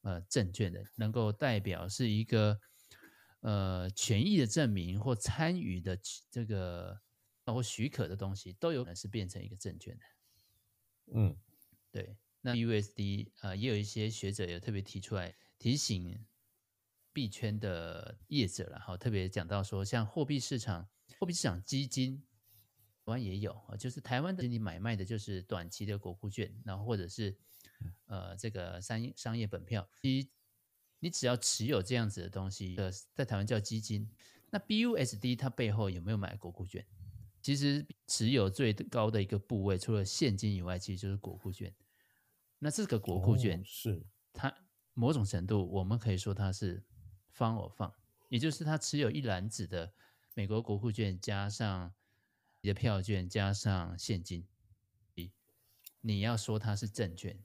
[0.00, 2.58] 呃证券的，能够代表是一个
[3.40, 5.98] 呃权益的证明或参与的
[6.30, 6.98] 这个
[7.44, 10.04] 包括许可的东西，都有可能是变成一个证券的。
[11.14, 11.36] 嗯，
[11.90, 12.16] 对。
[12.40, 16.24] 那 USD 呃也有一些学者也特别提出来提醒。
[17.18, 22.16] 币圈的业者了，哈，特别讲到说，像货币市场、货币市场基金，
[23.04, 27.36] 台湾也有啊，就是台湾的你买卖的就是短期的国库券，然后或者是
[28.06, 30.30] 呃这个商商业本票，你
[31.00, 34.08] 你只要持有这样子的东西，呃，在台湾叫基金。
[34.50, 36.86] 那 BUSD 它背后有没有买国库券？
[37.42, 41.74] 其实持有最高的一个部位，除了现金以外，其实就是国库券。
[42.60, 44.54] 那这个国库券是它
[44.94, 46.84] 某种程度，我们可以说它是。
[47.38, 47.94] 方我放，
[48.28, 49.92] 也就是他持有一篮子的
[50.34, 51.94] 美国国库券，加上
[52.60, 54.44] 你的票券，加上现金。
[56.00, 57.36] 你要说它是证券，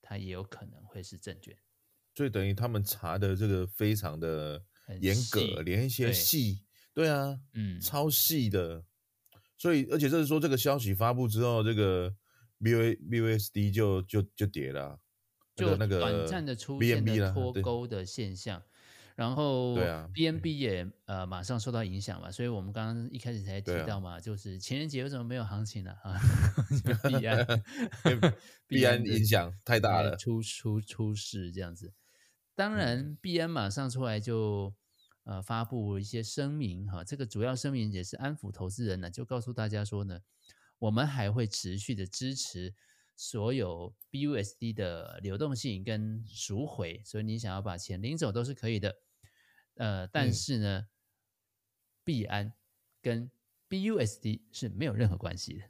[0.00, 1.56] 它也有可能会是证券。
[2.14, 4.62] 所以等于他们查的这个非常的
[5.00, 8.84] 严格，连一些细，对，啊，嗯，超细的。
[9.56, 12.14] 所以，而且这是说这个消息发布之后，这个
[12.60, 14.98] BVBUSD 就就就跌了，
[15.54, 18.62] 就那个短暂的出现了脱钩的现象。
[19.20, 19.74] 然后
[20.14, 25.92] ，BNB 也呃马上受到影响嘛，所以我们刚刚一开始才提到嘛，就是情人节为什么没有行情呢？
[26.02, 26.18] 啊，
[27.06, 27.46] 币安，
[28.66, 31.92] 币 安影响太大了，出出出事这样子。
[32.54, 34.74] 当然，币安马上出来就
[35.24, 40.20] 呃发布一些声明哈，这个主要声明也是安抚投资人呢，就告诉大家说呢，
[40.78, 42.74] 我们还会持续的支持。
[43.22, 48.96] 所有 BUSD 的流动性跟赎回，所以你想要把钱领走都是可以的。
[49.76, 50.86] 呃，但是呢，
[52.04, 52.52] 币、嗯、安
[53.02, 53.30] 跟
[53.68, 55.64] BUSD 是没有任何关系的。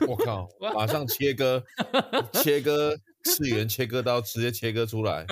[0.08, 1.64] 我靠，马上切割，
[2.42, 5.24] 切割次元切割刀，直接切割出来，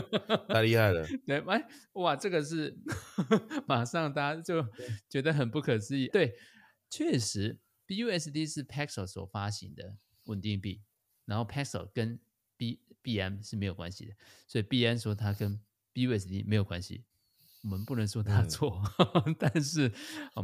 [0.49, 1.07] 太厉害了。
[1.27, 2.77] 对，哎，哇，这个是
[3.67, 4.67] 马上大家就
[5.09, 6.09] 觉得很不可思议。
[6.09, 6.37] 对，
[6.91, 10.83] 确实 BUSD 是 Paxos 所发行的稳定币。
[11.27, 12.21] 然后 Paxos 跟
[12.57, 14.15] B B M 是没有关系的，
[14.47, 15.59] 所以 B N 说它跟
[15.93, 17.05] B U S D 没有关系，
[17.65, 18.81] 我们不能说他错，
[19.27, 19.93] 嗯、 但是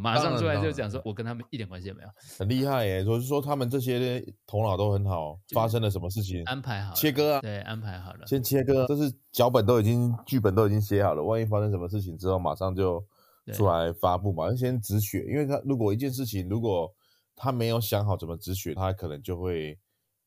[0.00, 13.04] 马上出来就讲说，我跟他们一点关系也没有，很厉害耶，就是说他们这些头脑都很好，发生了什么事情安排好切割啊，对，安排好了，先切割，这是脚本都已经剧本都已经写好了，万一发生什么事情之后，马上就
[13.52, 16.92] 出来发布嘛，先止血，因为他如果一件事情如果
[17.36, 19.78] 他没有想好怎么止血，他可能就会。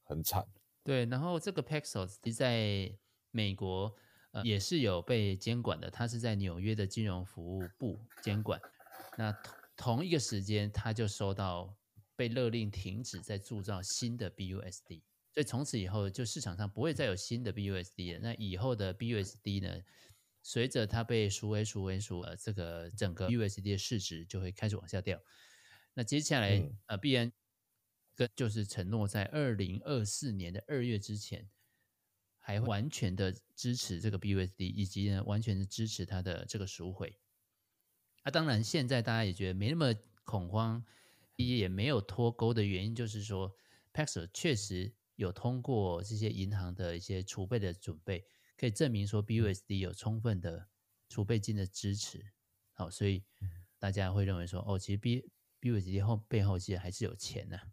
[0.05, 0.45] 很惨，
[0.83, 1.05] 对。
[1.05, 2.91] 然后这个 Paxos 在
[3.31, 3.95] 美国
[4.33, 8.59] 呃也是有被监管的，它是在纽约的金融服务部监管。
[9.17, 9.31] 那
[9.77, 11.75] 同同一个时间，他就收到
[12.15, 18.19] 被勒令停止再铸造新的 BUSD，所以从此以后就市场上不会再有新的 BUSD 了。
[18.21, 19.81] 那以后的 BUSD 呢，
[20.41, 25.19] 随着它被赎回、赎回、赎呃，这个整个 BUSD 的市值就会开始往下掉。
[25.93, 27.31] 那接下来、嗯、呃，必然。
[28.15, 31.49] 跟就是承诺在二零二四年的二月之前，
[32.45, 37.17] 还完全的支持这个 BUSD，以及呢完全的支持它的这个赎回。
[38.23, 40.83] 啊，当然现在大家也觉得没那么恐慌，
[41.37, 43.55] 也没有脱钩的原因，就是说
[43.93, 48.25] Paxos 确实有通过这些银行的一些储备的准备，
[48.57, 50.67] 可以证明说 BUSD 有充分的
[51.07, 52.25] 储备金的支持。
[52.73, 53.23] 好，所以
[53.79, 55.25] 大家会认为说，哦，其实 B
[55.61, 57.63] BUSD 后背后其实还是有钱的、啊，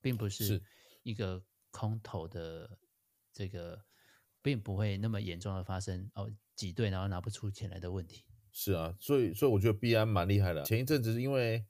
[0.00, 0.60] 并不是
[1.04, 2.78] 一个空头的
[3.32, 3.84] 这个，
[4.42, 8.24] 并不会那么严重的发生哦挤兑然后拿不出钱来的问题。
[8.52, 10.62] 是啊，所以所以我觉得币安蛮厉害的。
[10.64, 11.64] 前一阵子是因为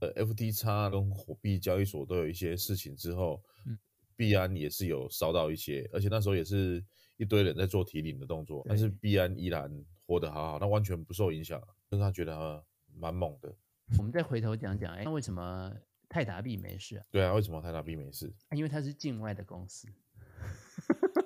[0.00, 3.78] 呃 FTX 跟火币交易所都有一些事情之后，嗯，
[4.16, 6.84] 币安也是有烧到一些，而且那时候也是
[7.16, 9.72] 一堆人在做提领的动作，但是币安依然
[10.06, 11.58] 活得好好，那完全不受影响，
[11.88, 12.62] 让他觉得
[12.94, 13.54] 蛮猛的。
[13.96, 15.74] 我们再回头讲讲，哎，那为什么
[16.08, 17.06] 泰达币没事啊？
[17.10, 18.30] 对啊，为什么泰达币没事？
[18.54, 19.88] 因为它是境外的公司，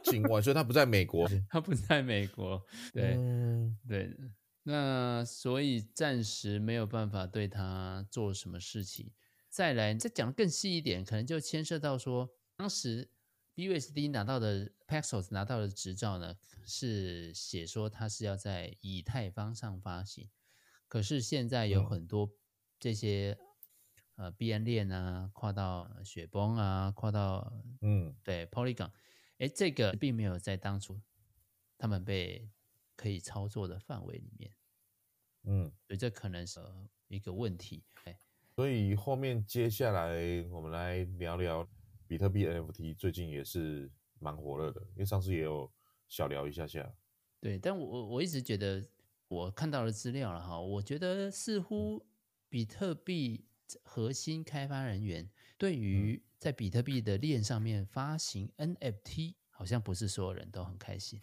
[0.05, 4.17] 境外，所以他不在美国， 他不在美国，对、嗯、对。
[4.63, 9.11] 那所以暂时没有办法对他做什么事情。
[9.49, 13.11] 再来，再讲更细一点，可能就牵涉到说，当时
[13.57, 16.37] BUSD 拿到的 Paxos 拿到的执照呢，
[16.67, 20.29] 是写说它是要在以太坊上发行。
[20.87, 22.31] 可是现在有很多
[22.79, 23.37] 这些、
[24.17, 28.91] 嗯、呃币安链啊，跨到雪崩啊，跨到嗯对 Polygon，
[29.41, 30.99] 哎，这个并没有在当初
[31.77, 32.49] 他们被。
[32.97, 34.53] 可以操作的范围里面，
[35.45, 36.61] 嗯，所以这可能是
[37.09, 37.83] 一个问题。
[38.55, 41.67] 所以后面接下来我们来聊聊
[42.07, 45.73] 比特币 NFT，最近也是蛮火热的，因为上次也有
[46.09, 46.95] 小聊一下下。
[47.41, 48.87] 对，但我我一直觉得
[49.29, 52.05] 我看到的资料了哈，我觉得似乎
[52.51, 53.47] 比特币
[53.83, 55.27] 核心开发人员
[55.61, 61.21] 对于在比特币的链上面发行 NFT，好像不是所有人都很开心。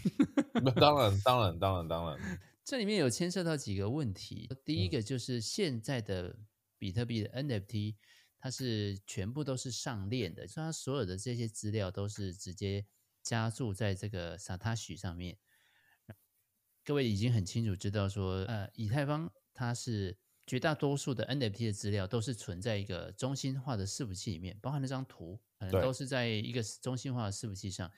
[0.64, 4.48] 那当然，当然，当然，当然， 这里面有牵涉到几个问题。
[4.64, 6.38] 第一个就是现在的
[6.78, 7.96] 比特币的 NFT，
[8.38, 12.86] 它是全部都是上链的，所以它所有的这些资料都是直接
[13.22, 15.36] 加注在这个 Satoshi 上面。
[16.82, 27.90] 各位已经很清楚知道说，呃，以太坊它是绝大多数的 NFT 的资料都是存在一个中心化的伺服器里面，包含那张图可能都是在一个中心化的伺服器上。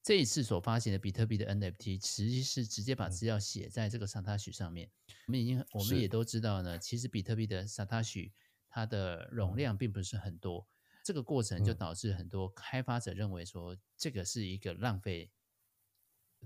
[0.00, 4.90] 这一次所发行的比特币的 NFT，其实是直接把资料写在这个 Satoshi 上面。
[5.26, 8.30] 我们已经，我们也都知道呢，其实比特币的 Satoshi
[8.68, 10.68] 它的容量并不是很多，
[11.02, 15.32] 这个过程就导致很多开发者认为说，这个是一个浪费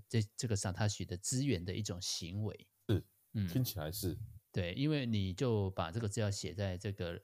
[0.09, 2.68] 这这个 Satoshi 的资源的一种行为。
[2.88, 4.16] 是，嗯，听起来是。
[4.53, 7.21] 对，因为你就把这个资料写在这个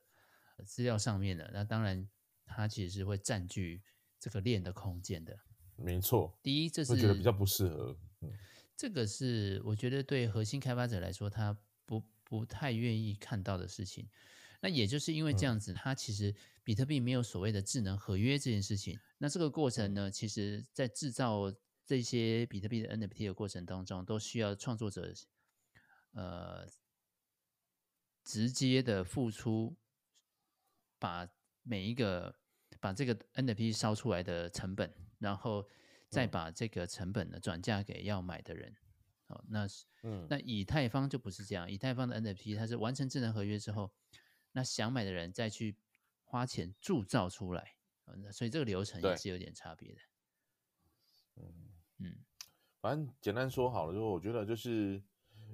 [0.67, 2.09] 资料上面了，那当然
[2.45, 3.83] 它其实是会占据
[4.21, 5.39] 这个链的空间的。
[5.77, 7.97] 没错，第一，这是我觉得比较不适合。
[8.21, 8.33] 嗯，
[8.77, 14.09] 这个是我觉得对核心开发者来说，他不不太愿意看到的事情。
[14.61, 18.99] 那也就是因为这样子，嗯、它其实比特币没有所谓的智能合约这件事情。
[19.19, 21.53] 那这个过程呢，其实在制造
[21.85, 25.13] 这些比特币的 NFT 的过程当中，都需要创作者
[26.13, 26.67] 呃
[28.25, 29.77] 直接的付出，
[30.99, 31.29] 把
[31.63, 32.35] 每一个
[32.81, 34.93] 把这个 NFT 烧出来的成本。
[35.21, 35.67] 然后
[36.11, 38.77] 再把这个成本呢转嫁给要买的人，
[39.27, 43.91] 好，那是嗯，那以太坊就不是这样，以太坊的 NFT 它是完成智能合约之后，
[44.53, 45.79] 那想买的人再去
[46.25, 50.01] 花钱铸造出来，那所以这个流程也是有点差别的。
[51.37, 51.71] 嗯。
[51.99, 52.17] 嗯，
[52.81, 55.03] 反正简单说好了，就我觉得就是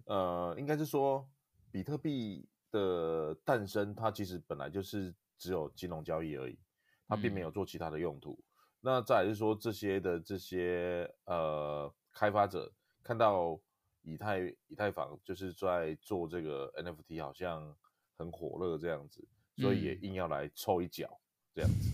[0.06, 1.30] 呃，应该是说
[1.70, 6.58] 比特币的诞生，它其实本来就是只有金融交易而已，
[7.06, 8.32] 它并没有做其他的用途。
[8.32, 8.44] 嗯
[8.82, 13.60] 那再来是说，这些的这些呃开发者看到
[14.00, 17.76] 以太以太坊就是在做这个 NFT，好像
[18.16, 19.22] 很火热这样子，
[19.58, 21.20] 所以也硬要来凑一脚
[21.54, 21.90] 这样子。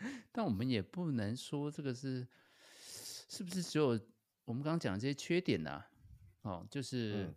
[0.00, 0.22] 嗯。
[0.32, 2.26] 但我们也不能说这个是
[3.28, 3.88] 是不是只有
[4.46, 5.70] 我们刚刚讲的这些缺点呢？
[5.70, 5.86] 啊？
[6.40, 7.30] 哦，就是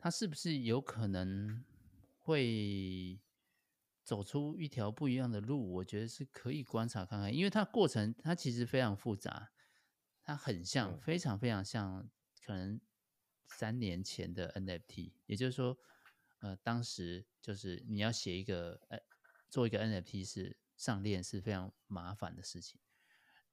[0.00, 1.64] 它是不是有可能
[2.18, 3.20] 会？
[4.02, 9.52] 走出一条不一样的路，我觉得是可以观察看看，因为它过程它其实非常复杂，
[10.24, 12.10] 它很像，非常非常像，
[12.44, 12.80] 可能
[13.46, 15.78] 三年前的 NFT，也就是说，
[16.40, 18.98] 呃，当时就是你要写一个呃，
[19.48, 22.80] 做一个 NFT 是上链是非常麻烦的事情，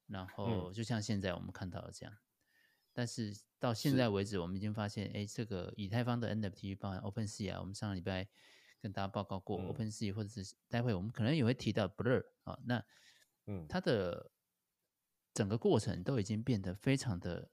[0.08, 2.18] 然后就像现在我们看到的这样，
[2.98, 8.28] 但是到现在为止，我们已经发现，哎，这个以太坊的 NFT 包含 OpenSea 啊，我们上个礼拜。
[8.80, 12.86] 跟大家报告过 OpenSea，或者是待会我们可能也会提到 Blur 啊，那
[13.48, 14.30] 嗯，它的
[15.34, 17.50] 整个过程都已经变得非常的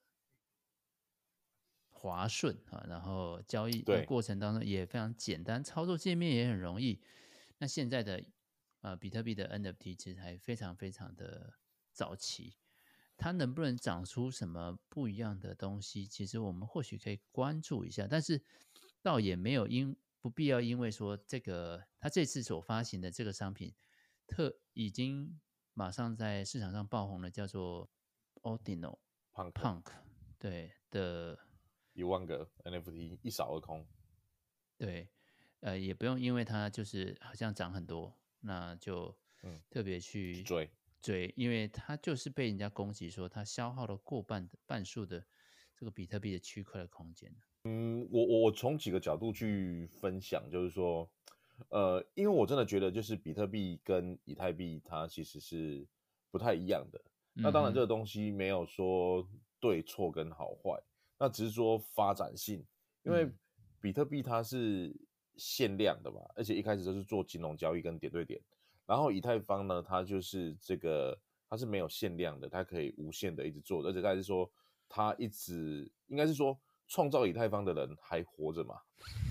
[1.89, 7.03] 滑顺啊，然后交易的过程当中也非常简单，操作界面也很容易。
[7.57, 8.23] 那现在的
[8.83, 11.55] 呃比特币的 NFT 其实还非常非常的
[11.91, 12.59] 早期，
[13.17, 16.07] 它能不能长出什么不一样的东西？
[16.07, 18.43] 其实我们或许可以关注一下，但是
[19.03, 19.97] 倒也没有因。
[20.21, 23.75] 不必要因为说这个它这次所发行的这个商品
[24.27, 25.39] 特已经
[25.75, 27.91] 马上在市场上爆红了，叫做
[28.41, 29.01] Ordinal
[29.35, 29.85] Punk Punk
[30.39, 31.39] 对的
[31.93, 33.87] 一万个 NFT 一扫而空，
[34.79, 35.11] 对，
[35.61, 40.71] 呃，也不用因为它就是好像涨很多，那就嗯特别去追
[41.05, 45.23] 追，因为它就是被人家攻击说它消耗了过半的半数的
[45.77, 47.31] 这个比特币的区块的空间。
[47.65, 51.07] 嗯，我我我从几个角度去分享，就是说，
[51.69, 55.87] 呃，因为我真的觉得，就是比特币跟以太币它其实是
[56.31, 56.99] 不太一样的。
[57.35, 59.29] 嗯、那当然，这个东西没有说
[59.61, 60.83] 对错跟好坏，
[61.19, 62.65] 那只是说发展性。
[63.03, 63.31] 因为
[63.79, 64.95] 比特币它是
[65.37, 68.41] 限量的嘛，而且一开始就是做金融交易跟点对点。
[68.87, 71.19] 然后以太坊呢，它就是这个
[71.49, 74.51] 它是没有限量的，它可以无限的一直做，而且它是说
[74.89, 76.59] 它一直应该是说。
[76.87, 78.75] 创造以太坊的人还活着嘛？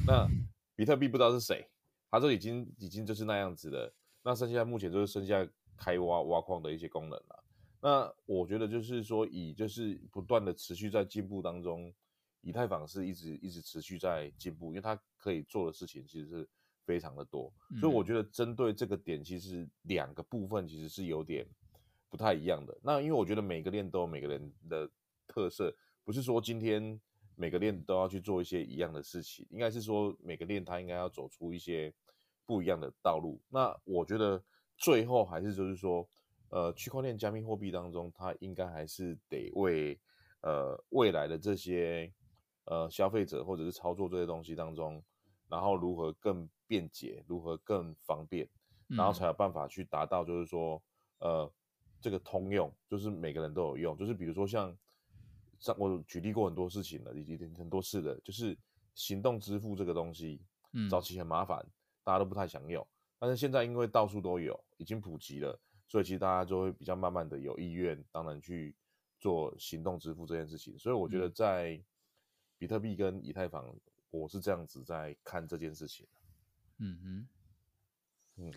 [0.08, 0.28] 那
[0.76, 1.70] 比特币不知道是谁，
[2.10, 3.94] 他说已经已经就是那样子的。
[4.24, 5.48] 那剩下目前就是剩下
[5.78, 7.44] 开挖挖矿的一些功能了。
[7.80, 11.94] 那我觉得就是说，以就是不断的持续在进步当中，
[12.42, 16.50] 以太坊是一直一直持续在进步，因为它可以做的事情其实是
[16.86, 17.52] 非常的多。
[17.80, 21.46] 所以我觉得针对这个点，其实两个部分其实是有点
[22.10, 22.78] 不太一样的。
[22.82, 24.90] 那因为我觉得每个链都有每个人的
[25.28, 27.00] 特色，不是说今天。
[27.36, 31.92] 每个链都要去做一些一样的事情，应该是说每个链它应该要走出一些
[32.46, 33.42] 不一样的道路。
[33.50, 34.40] 那我觉得
[34.78, 36.08] 最后还是就是说，
[36.50, 40.00] 呃，区块链加密货币当中，它应该还是得为
[40.42, 42.14] 呃未来的这些
[42.66, 45.04] 呃消费者或者是操作这些东西当中，
[45.50, 48.50] 然后如何更便捷，如何更方便，
[48.88, 50.82] 然后才有办法去达到就是说
[51.20, 51.52] 呃
[52.02, 54.76] 这个通用，就是每个人都有用，就是比如说像。
[55.60, 58.58] 像我举例过很多事情了，以及很多次的，就是
[58.96, 60.42] 行动支付这个东西，
[60.74, 61.66] 嗯，早期很麻烦，
[62.04, 62.86] 大家都不太想用，
[63.18, 65.58] 但是现在因为到处都有，已经普及了，
[65.88, 68.76] 所以其实大家就会比较慢慢的有意愿，当然去
[69.22, 70.78] 做行动支付这件事情。
[70.78, 71.82] 所以我觉得在
[72.58, 73.74] 比特币跟以太坊，
[74.12, 76.06] 我是这样子在看这件事情。
[76.78, 77.28] 嗯哼，
[78.38, 78.54] 嗯，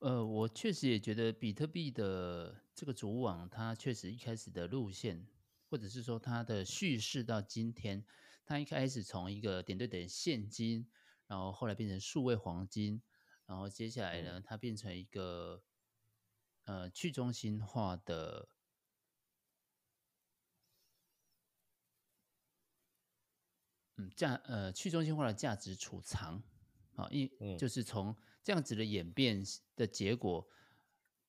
[0.00, 5.26] 呃，我确实也觉得比特币的这个主网，它确实一开始的路线。
[5.70, 8.04] 或者是说它的叙事到今天，
[8.44, 10.90] 它一开始从一个点对点现金，
[11.28, 13.00] 然后后来变成数位黄金，
[13.46, 15.62] 然后接下来呢，它变成一个
[16.64, 18.48] 呃去中心化的，
[23.96, 26.42] 嗯价呃去中心化的价值储藏，
[27.00, 29.42] 啊一就是从这样子的演变
[29.76, 30.46] 的结果。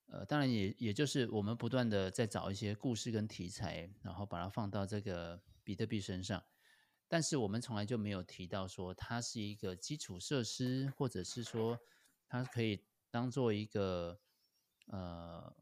[0.08, 6.44] 呃，当然也也就是我们不断的在找一些故事跟题材，然后把它放到这个比特币身上，
[7.08, 11.80] 但是我们从来就没有提到说它是一个基础设施，或者是说
[12.28, 14.20] 它可以当做一个
[14.88, 15.56] 呃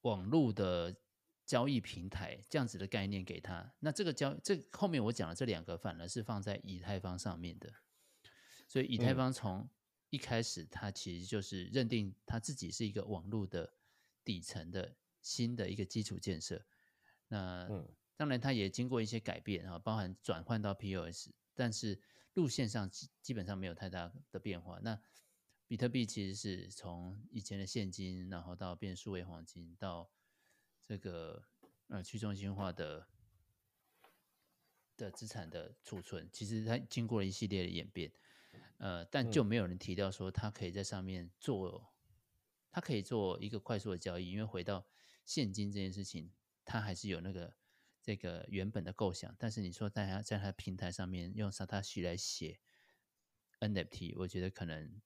[0.00, 0.96] 网络的
[1.46, 3.72] 交易平台这样子的概念给他。
[3.78, 7.72] 那这个交这后面我讲的这两个反而是放在以太坊上面的，
[8.72, 9.68] 所以以太坊从、嗯
[10.08, 13.72] 一开始，它其实就是认定它自己是一个网络的
[14.22, 16.62] 底层的新的一个基础建设。
[17.28, 17.66] 那
[18.18, 21.98] 当然，它也经过一些改变啊，包含转换到 POS，但是
[22.34, 24.78] 路线上基基本上没有太大的变化。
[24.82, 25.00] 那
[25.66, 30.10] 比特币其实是从以前的现金，然后到变数位黄金，到
[30.86, 31.42] 这个
[31.88, 33.06] 呃去中心化的
[34.98, 38.12] 的资产的储存，其实它经过了一系列的演变。
[38.78, 41.92] 呃，但就没有人提到说他可以在上面做，
[42.72, 44.84] 他可以做一个快速的交易，因为回到
[45.24, 46.32] 现金这件事情，
[46.64, 47.54] 他还是有那个
[48.02, 49.32] 这个原本的构想。
[49.38, 52.58] 但是你说大家在他平台上面用 Satoshi 来写
[53.60, 55.00] NFT，我觉得可能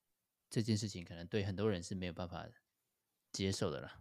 [0.49, 2.47] 这件事情可能对很多人是没有办法
[3.31, 4.01] 接受的啦。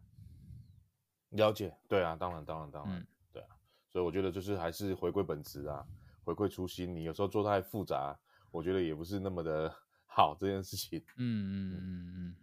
[1.32, 3.58] 了解，对啊，当然，当然，当然，嗯、对啊，
[3.90, 5.86] 所以我觉得就是还是回归本质啊，
[6.24, 6.96] 回归初心。
[6.96, 8.18] 你有时候做太复杂。
[8.56, 9.74] 我觉得也不是那么的
[10.08, 11.20] 好这件事情，嗯
[11.52, 11.80] 嗯嗯。
[12.16, 12.36] 嗯，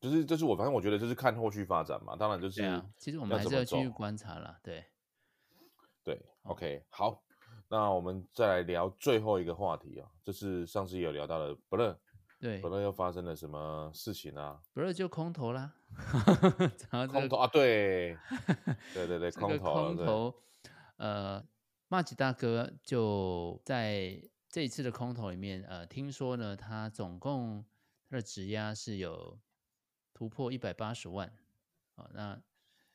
[0.00, 4.82] 就是就是我反正我觉得就是看后续发展嘛，当然就是，其实我们还是要继续观察啦，对，
[6.02, 7.22] 对，OK，好，
[7.68, 11.98] 那我们再来聊最后一个话题啊，就是上次有聊到的 Blur，
[12.38, 15.74] 对，Blur 又发生了什么事情啊？Blur 就空投啦，
[17.12, 18.16] 空投啊，对，
[18.94, 20.34] 对对对，空投，空投，
[20.96, 21.44] 呃，
[21.88, 24.18] 马吉大哥就在。
[24.50, 27.64] 这一次的空投里面，呃，听说呢，他总共
[28.08, 29.38] 他的质押是有
[30.12, 31.32] 突破一百八十万，
[31.94, 32.42] 哦，那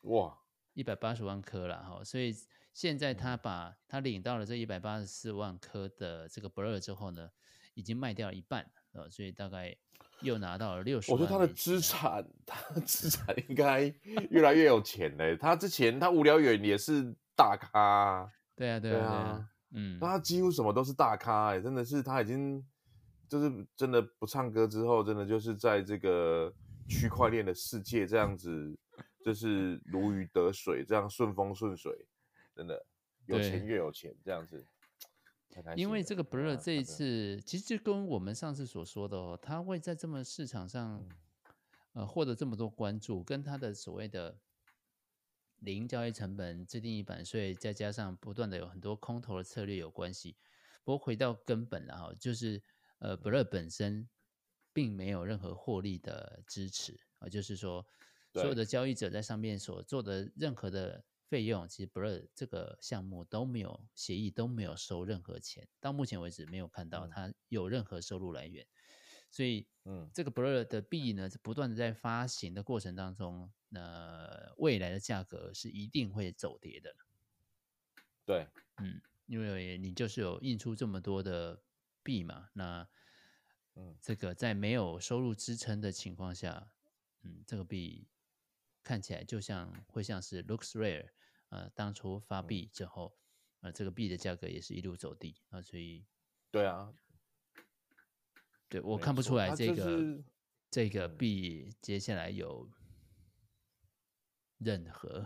[0.02, 0.38] 哇，
[0.74, 2.36] 一百八十万颗了哈，所以
[2.74, 7.30] 现在他把他领到了这一百八十四万颗的这个 Blur 之后呢，
[7.72, 8.70] 已经卖掉了一半，
[9.10, 9.74] 所以大概
[10.20, 11.18] 又拿到了六十万。
[11.18, 13.84] 我觉得他的资产，他的资产应该
[14.28, 15.34] 越来越有钱嘞。
[15.38, 22.64] 他之前他无聊远也是大咖，对啊，对啊，对啊，嗯，他几乎什么都是大咖，哎，真的是他已经
[23.28, 26.52] 就是真的不唱歌之后，真的就是在这个
[26.88, 28.78] 区块链的世界这样子。
[29.24, 32.06] 就是如鱼得水，这样顺风顺水，
[32.54, 32.86] 真的
[33.26, 34.64] 有钱越有钱这样子。
[35.74, 41.04] 因为这个 Blur 这一次，其实就跟我们上次所说的哦，他会在这么市场上，
[41.94, 44.38] 呃，获得这么多关注，跟他的所谓的
[45.58, 50.36] 零交易成本、自定义版税，再加上不断的有很多空头的策略有关系。
[50.84, 52.62] 不过回到根本了哈，就是
[52.98, 54.08] 呃，Blur 本身
[54.72, 57.86] 并没有任何获利的支持啊，就是说。
[58.32, 65.66] 所有的交易者在上面所做的任何的费用，其实 Blur 这个项目都没有协议，都没有收任何钱。
[65.80, 68.66] 到目前为止，没有看到它有任何收入来源。
[69.30, 76.96] 所以，嗯，这个 Blur 的币呢，不断的在发行的过程当中，那未来的价格是一定会走跌的。
[78.24, 78.46] 对，
[78.76, 81.62] 嗯，因为你就是有印出这么多的
[82.02, 82.88] 币嘛，那，
[83.74, 86.70] 嗯，这个在没有收入支撑的情况下，
[87.22, 88.08] 嗯，这个币。
[88.82, 91.08] 看起来就像会像是 LooksRare，
[91.48, 93.18] 呃，当初发币之后，
[93.62, 96.06] 呃，这个币的价格也是一路走低啊，所以，
[96.52, 96.94] 对啊，
[98.80, 100.24] 对我看不出来这个、就是、
[100.70, 102.68] 这个币接下来有
[104.58, 105.24] 任何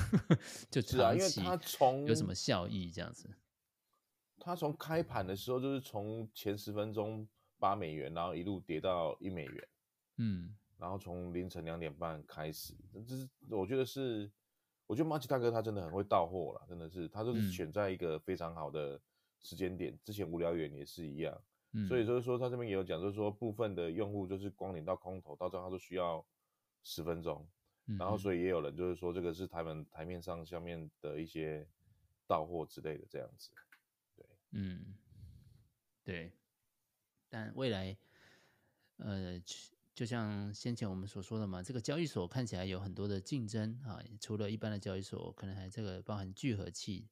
[0.70, 1.42] 就长期
[2.06, 3.28] 有什么效益这样子。
[4.38, 7.28] 他从开盘的时候就是从前十分钟
[7.58, 9.68] 八美元，然后一路跌到一美元，
[10.16, 10.54] 嗯。
[10.78, 12.72] 然后从凌晨两点半开始，
[13.04, 14.30] 这是我觉得是，
[14.86, 19.00] 我觉得马奇大哥他真的很会到货了，真的是，他就是选在一个非常好的
[19.40, 19.92] 时间点。
[19.92, 21.36] 嗯、之前无聊猿也是一样，
[21.72, 26.24] 嗯、所以就是说他这边也有讲，就是说部分的用户就是光领到空投到账号都需要
[26.82, 27.48] 十分钟，
[27.86, 31.66] 嗯、然后所以也有人就是说这个是他们台面上下面的一些
[32.26, 33.50] 到货之类的这样子，
[34.16, 34.94] 对，嗯，
[36.04, 36.32] 对，
[37.28, 37.96] 但未来，
[38.96, 39.40] 呃。
[39.94, 47.08] 就像先前我们所说的嘛，这个交易所看起来有很多的竞争啊，除了一般的交易所，可能还这个包含聚合器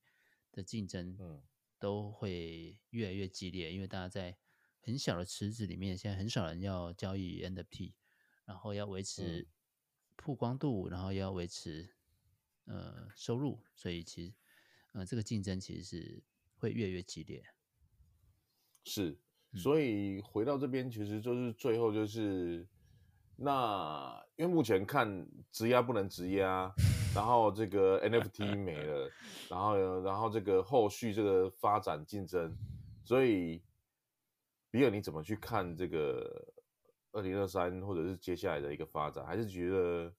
[0.52, 1.42] 的竞争，嗯，
[1.80, 4.36] 都会越来越激烈，因为大家在
[4.86, 7.92] 很小的池子里面，现在很少人要交易 NFT，
[8.46, 9.46] 然后要维持
[10.16, 11.90] 曝光度，然后要维持
[12.66, 14.32] 呃收入，所以其实
[14.92, 16.22] 呃这个竞争其实是
[16.56, 17.44] 会越来越激烈。
[18.84, 19.18] 是，
[19.54, 22.66] 所以回到这边，其实就是最后就是。
[23.38, 26.74] 那因为目前看质押不能质押，
[27.14, 29.12] 然后这个 NFT 没了，
[29.50, 32.56] 然后然后这个后续这个发展竞争，
[33.04, 33.62] 所以
[34.70, 36.52] 比尔你怎么去看这个
[37.12, 39.24] 二零二三或者是接下来的一个发展？
[39.24, 40.12] 还是觉得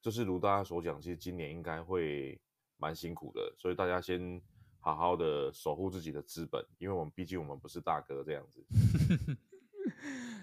[0.00, 2.40] 就是如大家所讲，其实今年应该会
[2.78, 4.40] 蛮辛苦的，所以大家先
[4.78, 8.64] 好好的守护自己的资本，因为我们毕竟我们不是大哥这样子。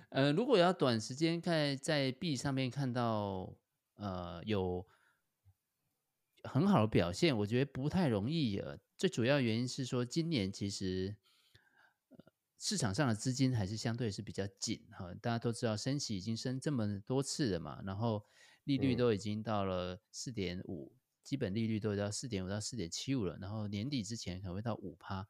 [0.10, 3.54] 呃，如果要短时间看在币上面看到
[3.96, 4.86] 呃有
[6.44, 8.60] 很好的表现，我觉得不太容易。
[8.60, 11.16] 呃，最主要原因是说，今年其实
[12.58, 15.14] 市场上的资金还是相对是比较紧哈。
[15.16, 18.26] 大家都知道，升息已经升这么多次了嘛，然后
[18.64, 25.28] 利率都已经到了四点五，基本利率都到四点五到四点七五了，然后年底之前可能会到五趴。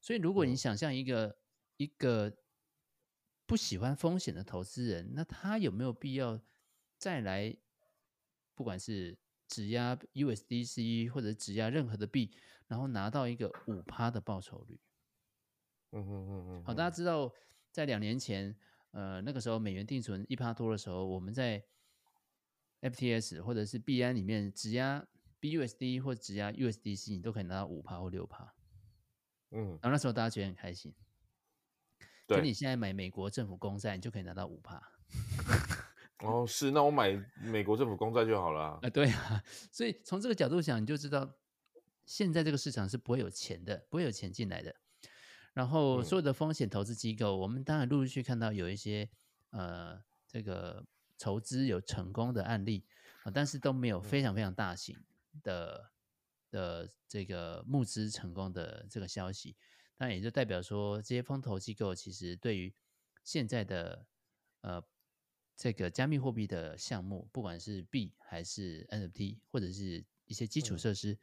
[0.00, 1.38] 所以，如果你想象一个
[1.76, 2.36] 一个
[3.46, 6.40] 不喜欢风险的投资人，那他有没有必要
[6.98, 7.56] 再来？
[8.54, 12.32] 不管是质押 USDC 或者质押任何的币，
[12.66, 14.80] 然后拿到一个五趴的报酬率。
[15.92, 16.64] 嗯嗯嗯嗯。
[16.64, 17.32] 好，大家知道，
[17.70, 18.54] 在两年前，
[18.90, 21.64] 呃，那个时候美元定存一趴多的时候，我们在
[22.80, 25.06] FTS 或者是币安里面质押
[25.40, 28.54] BUSD 或质押 USDC，你都可以拿到五趴或六趴。
[29.50, 30.94] 嗯，然后那时候大家觉得很开心。
[32.26, 34.82] 跟你现在买美国政府公债，你就可以拿到五趴。
[36.18, 38.78] 哦，是，那我买美国政府公债就好了啊。
[38.82, 41.34] 啊，对啊，所以从这个角度想，你就知道
[42.04, 44.76] 现在这个市场是不会有钱的，不会有钱进来的。
[45.58, 49.10] 然后所有的风险投资机构，嗯、我们当然陆陆续看到有一些
[49.50, 50.86] 呃，这个
[51.16, 52.84] 筹资有成功的案例
[53.24, 54.96] 啊，但是都没有非常非常大型
[55.42, 55.90] 的
[56.52, 59.56] 的这个募资成功的这个消息。
[59.96, 62.72] 那也就代表说，这些风投机构其实对于
[63.24, 64.06] 现在的
[64.60, 64.80] 呃
[65.56, 71.18] 这个加密货币的项目，不管是币还是 NFT，或者是一些基础设施，嗯、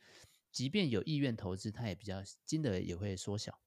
[0.51, 3.57] 即便有意愿投资，它也比较金额也会缩小。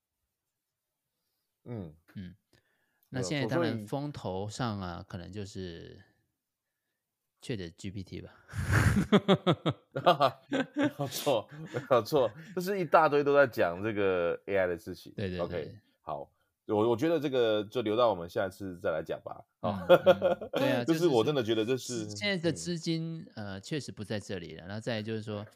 [1.68, 2.34] 嗯嗯，
[3.10, 6.02] 那现在当然风头上啊，可能就是。
[7.40, 8.34] 确的 GPT 吧，
[10.74, 15.12] 没有错，没有错，就是一大堆都在讲这个 AI 的事情。
[15.14, 16.28] 对对对，OK，好，
[16.66, 19.44] 我我觉得这个就留到我们下一次再来讲吧。
[19.60, 24.66] 嗯 嗯、对啊，就是我真的觉得这是现在的资金，嗯、呃，确实不在这里了。
[24.66, 25.46] 然后再就是说，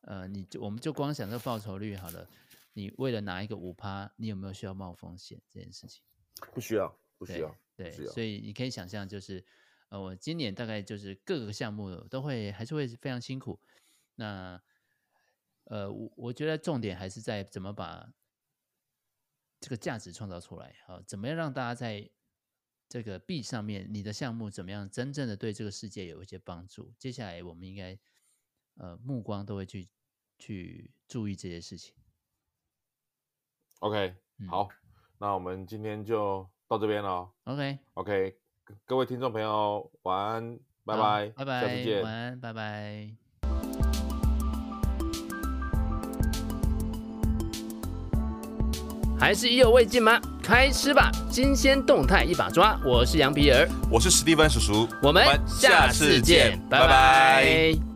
[0.00, 2.26] 呃，你就我们就光想这个报酬率好了，
[2.72, 6.02] 你为了拿一个五趴，你有没有需要冒风险这件事情？
[6.52, 7.90] 不需要，不需要，对。
[7.90, 9.44] 所以你可以想象就是。
[9.88, 13.60] 呃，我今年大概就是各个项目都会还是会非常辛苦。
[14.14, 14.58] 那
[15.64, 18.10] 呃，我我觉得重点还是在怎么把
[19.60, 20.74] 这个价值创造出来。
[20.86, 22.10] 好，怎么样让大家在
[22.88, 26.94] 这个币上面，你的项目怎么样真正的对这个世界有一些帮助？
[26.98, 27.98] 接下来我们应该
[28.76, 29.90] 呃目光都会去
[30.38, 31.94] 去注意这些事情。
[33.82, 34.14] OK，
[34.48, 34.68] 好，嗯，
[35.18, 37.28] 那我们今天就到这边了。
[37.46, 38.36] OK，OK。
[38.86, 43.10] 各位听众朋友，晚安，拜拜，拜拜，下次见，晚安，拜拜。
[49.18, 50.20] 还是意犹未尽吗？
[50.40, 52.80] 开吃吧，新鲜动态一把抓。
[52.84, 56.86] 我是羊皮儿，我是史蒂芬叔叔，我们下次见，拜拜。
[56.86, 57.91] 拜拜。